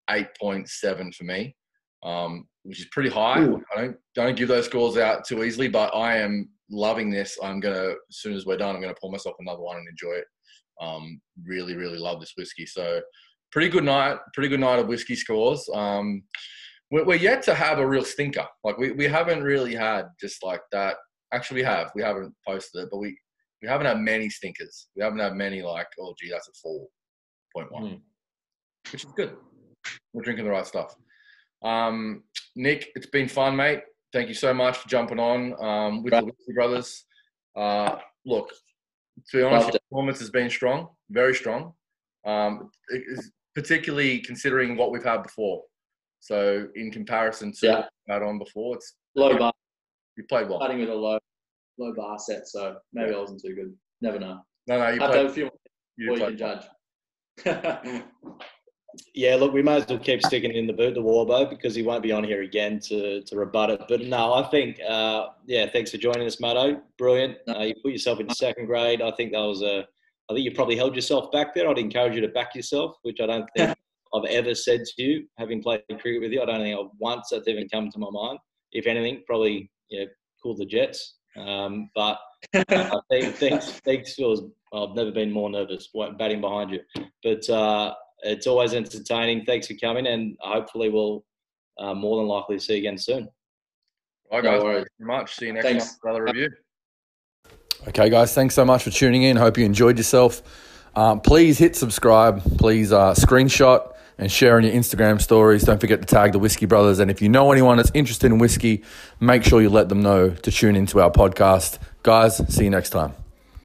8.7 0.09 1.13
for 1.13 1.23
me, 1.23 1.55
um, 2.03 2.47
which 2.63 2.79
is 2.79 2.87
pretty 2.91 3.09
high. 3.09 3.41
Ooh. 3.41 3.61
I 3.75 3.81
don't, 3.81 3.97
don't 4.15 4.37
give 4.37 4.47
those 4.47 4.65
scores 4.65 4.97
out 4.97 5.25
too 5.25 5.43
easily, 5.43 5.67
but 5.67 5.93
I 5.95 6.17
am 6.17 6.49
loving 6.69 7.09
this. 7.09 7.37
I'm 7.41 7.59
going 7.59 7.75
to, 7.75 7.91
as 7.91 8.17
soon 8.17 8.35
as 8.35 8.45
we're 8.45 8.57
done, 8.57 8.75
I'm 8.75 8.81
going 8.81 8.93
to 8.93 8.99
pour 8.99 9.11
myself 9.11 9.35
another 9.39 9.61
one 9.61 9.77
and 9.77 9.87
enjoy 9.87 10.13
it. 10.13 10.25
Um, 10.81 11.19
really, 11.45 11.75
really 11.75 11.97
love 11.97 12.19
this 12.19 12.33
whiskey. 12.37 12.65
So, 12.65 13.01
pretty 13.51 13.69
good 13.69 13.83
night. 13.83 14.17
Pretty 14.33 14.49
good 14.49 14.59
night 14.59 14.79
of 14.79 14.87
whiskey 14.87 15.15
scores. 15.15 15.67
Um, 15.73 16.23
we're, 16.91 17.05
we're 17.05 17.15
yet 17.15 17.41
to 17.43 17.55
have 17.55 17.79
a 17.79 17.87
real 17.87 18.05
stinker. 18.05 18.45
Like 18.63 18.77
we, 18.77 18.91
we 18.91 19.05
haven't 19.05 19.43
really 19.43 19.75
had 19.75 20.05
just 20.19 20.43
like 20.43 20.61
that. 20.71 20.97
Actually, 21.33 21.61
we 21.61 21.65
have. 21.65 21.91
We 21.95 22.01
haven't 22.01 22.33
posted 22.47 22.83
it, 22.83 22.89
but 22.91 22.97
we 22.99 23.17
we 23.61 23.67
haven't 23.67 23.87
had 23.87 23.99
many 23.99 24.29
stinkers. 24.29 24.87
We 24.95 25.03
haven't 25.03 25.19
had 25.19 25.33
many 25.35 25.61
like, 25.61 25.87
oh 25.99 26.13
gee, 26.19 26.29
that's 26.31 26.47
a 26.47 26.51
four 26.63 26.87
point 27.55 27.71
one, 27.71 27.83
Hmm. 27.83 27.95
which 28.91 29.03
is 29.03 29.11
good. 29.15 29.35
We're 30.13 30.23
drinking 30.23 30.45
the 30.45 30.51
right 30.51 30.65
stuff. 30.65 30.95
Um, 31.61 32.23
Nic, 32.55 32.89
it's 32.95 33.07
been 33.07 33.27
fun, 33.27 33.55
mate. 33.55 33.81
Thank 34.13 34.27
you 34.27 34.33
so 34.33 34.53
much 34.53 34.77
for 34.77 34.89
jumping 34.89 35.19
on 35.19 35.53
um, 35.63 36.03
with 36.03 36.13
the 36.13 36.23
Whiskey 36.25 36.53
Brothers. 36.53 37.05
Uh, 37.55 37.97
look, 38.25 38.49
to 39.31 39.37
be 39.37 39.43
honest, 39.43 39.71
the 39.71 39.79
performance 39.79 40.19
has 40.19 40.29
been 40.29 40.49
strong, 40.49 40.89
very 41.09 41.35
strong. 41.35 41.73
Um, 42.25 42.69
particularly 43.55 44.19
considering 44.19 44.77
what 44.77 44.91
we've 44.91 45.03
had 45.03 45.23
before. 45.23 45.63
So, 46.21 46.67
in 46.75 46.91
comparison 46.91 47.53
to 47.59 47.65
Yeah. 47.65 47.73
what 47.75 47.89
we've 48.07 48.13
had 48.13 48.23
on 48.23 48.39
before, 48.39 48.75
it's 48.75 48.95
Low 49.15 49.37
bar, 49.37 49.53
you 50.17 50.23
played 50.29 50.49
well. 50.49 50.59
starting 50.59 50.79
with 50.79 50.89
a 50.89 50.93
low, 50.95 51.17
low 51.77 51.93
bar 51.95 52.19
set, 52.19 52.47
so 52.47 52.77
maybe 52.93 53.13
I 53.13 53.17
wasn't 53.17 53.41
too 53.41 53.55
good. 53.55 53.73
Never 54.01 54.19
know. 54.19 54.41
No, 54.67 54.79
no, 54.79 54.89
you 54.89 55.01
I 55.01 55.03
have 55.05 55.11
to 55.11 55.17
have 55.17 55.25
played. 55.25 55.25
a 55.25 55.33
few 55.33 55.43
more 55.45 55.51
You 55.97 56.13
you 56.13 56.19
can 56.19 56.37
judge. 56.37 56.65
Yeah, 59.13 59.35
look, 59.35 59.53
we 59.53 59.61
might 59.61 59.83
as 59.83 59.87
well 59.87 59.99
keep 59.99 60.23
sticking 60.23 60.51
in 60.51 60.65
the 60.65 60.73
boot 60.73 60.95
the 60.95 61.01
Warbo 61.01 61.49
because 61.49 61.75
he 61.75 61.83
won't 61.83 62.03
be 62.03 62.11
on 62.11 62.23
here 62.23 62.41
again 62.41 62.79
to, 62.81 63.21
to 63.21 63.35
rebut 63.35 63.69
it. 63.69 63.81
But 63.87 64.01
no, 64.01 64.33
I 64.33 64.43
think, 64.49 64.79
uh, 64.87 65.27
yeah, 65.45 65.69
thanks 65.69 65.91
for 65.91 65.97
joining 65.97 66.25
us, 66.25 66.39
Matto. 66.39 66.81
Brilliant. 66.97 67.37
Uh, 67.47 67.61
you 67.61 67.75
put 67.83 67.91
yourself 67.91 68.19
in 68.19 68.29
second 68.29 68.65
grade. 68.65 69.01
I 69.01 69.11
think 69.11 69.31
that 69.33 69.39
was 69.39 69.61
a, 69.61 69.85
I 70.29 70.33
think 70.33 70.45
you 70.45 70.51
probably 70.53 70.75
held 70.75 70.95
yourself 70.95 71.31
back 71.31 71.53
there. 71.53 71.67
I'd 71.67 71.77
encourage 71.77 72.15
you 72.15 72.21
to 72.21 72.29
back 72.29 72.55
yourself, 72.55 72.97
which 73.03 73.19
I 73.21 73.27
don't 73.27 73.49
think 73.57 73.75
I've 74.13 74.25
ever 74.25 74.55
said 74.55 74.85
to 74.85 75.03
you, 75.03 75.27
having 75.37 75.61
played 75.61 75.81
cricket 75.87 76.21
with 76.21 76.31
you. 76.31 76.41
I 76.41 76.45
don't 76.45 76.61
think 76.61 76.77
I've 76.77 76.91
once 76.99 77.29
that's 77.31 77.47
even 77.47 77.69
come 77.69 77.89
to 77.91 77.99
my 77.99 78.09
mind. 78.11 78.39
If 78.71 78.87
anything, 78.87 79.23
probably, 79.25 79.69
you 79.89 79.99
know, 79.99 80.05
cool 80.41 80.55
the 80.55 80.65
Jets. 80.65 81.15
Um, 81.37 81.89
but 81.95 82.19
uh, 82.53 83.01
thanks, 83.09 83.39
thanks, 83.39 83.71
thanks, 83.85 84.15
Phil. 84.15 84.51
I've 84.73 84.95
never 84.95 85.11
been 85.11 85.31
more 85.31 85.49
nervous 85.49 85.89
batting 86.17 86.41
behind 86.41 86.71
you. 86.71 86.79
But 87.23 87.49
uh, 87.49 87.93
it's 88.23 88.47
always 88.47 88.73
entertaining. 88.73 89.45
Thanks 89.45 89.67
for 89.67 89.73
coming, 89.75 90.07
and 90.07 90.37
hopefully 90.39 90.89
we'll 90.89 91.23
uh, 91.77 91.93
more 91.93 92.17
than 92.17 92.27
likely 92.27 92.59
see 92.59 92.73
you 92.73 92.79
again 92.79 92.97
soon. 92.97 93.27
All 94.31 94.39
right, 94.39 94.43
No 94.43 94.51
guys. 94.51 94.63
worries. 94.63 94.75
Thank 94.77 94.87
you 94.99 95.05
very 95.05 95.17
much. 95.19 95.35
See 95.35 95.45
you 95.47 95.53
next 95.53 95.65
Thanks. 95.65 95.85
time 95.85 95.95
for 96.01 96.09
another 96.09 96.23
review. 96.25 96.49
Okay, 97.87 98.09
guys, 98.09 98.33
thanks 98.33 98.55
so 98.55 98.65
much 98.65 98.83
for 98.83 98.89
tuning 98.89 99.23
in. 99.23 99.37
Hope 99.37 99.57
you 99.57 99.65
enjoyed 99.65 99.97
yourself. 99.97 100.41
Um, 100.95 101.21
please 101.21 101.57
hit 101.57 101.75
subscribe. 101.75 102.41
Please 102.57 102.91
uh, 102.91 103.13
screenshot 103.13 103.93
and 104.17 104.29
share 104.29 104.57
on 104.57 104.63
your 104.65 104.73
Instagram 104.73 105.21
stories. 105.21 105.63
Don't 105.63 105.79
forget 105.79 106.01
to 106.01 106.05
tag 106.05 106.33
the 106.33 106.39
Whiskey 106.39 106.65
Brothers. 106.65 106.99
And 106.99 107.09
if 107.09 107.21
you 107.21 107.29
know 107.29 107.53
anyone 107.53 107.77
that's 107.77 107.91
interested 107.93 108.27
in 108.31 108.37
whiskey, 108.37 108.83
make 109.21 109.43
sure 109.45 109.61
you 109.61 109.69
let 109.69 109.87
them 109.87 110.01
know 110.01 110.29
to 110.31 110.51
tune 110.51 110.75
into 110.75 110.99
our 110.99 111.09
podcast. 111.09 111.79
Guys, 112.03 112.37
see 112.53 112.65
you 112.65 112.69
next 112.69 112.89
time. 112.89 113.13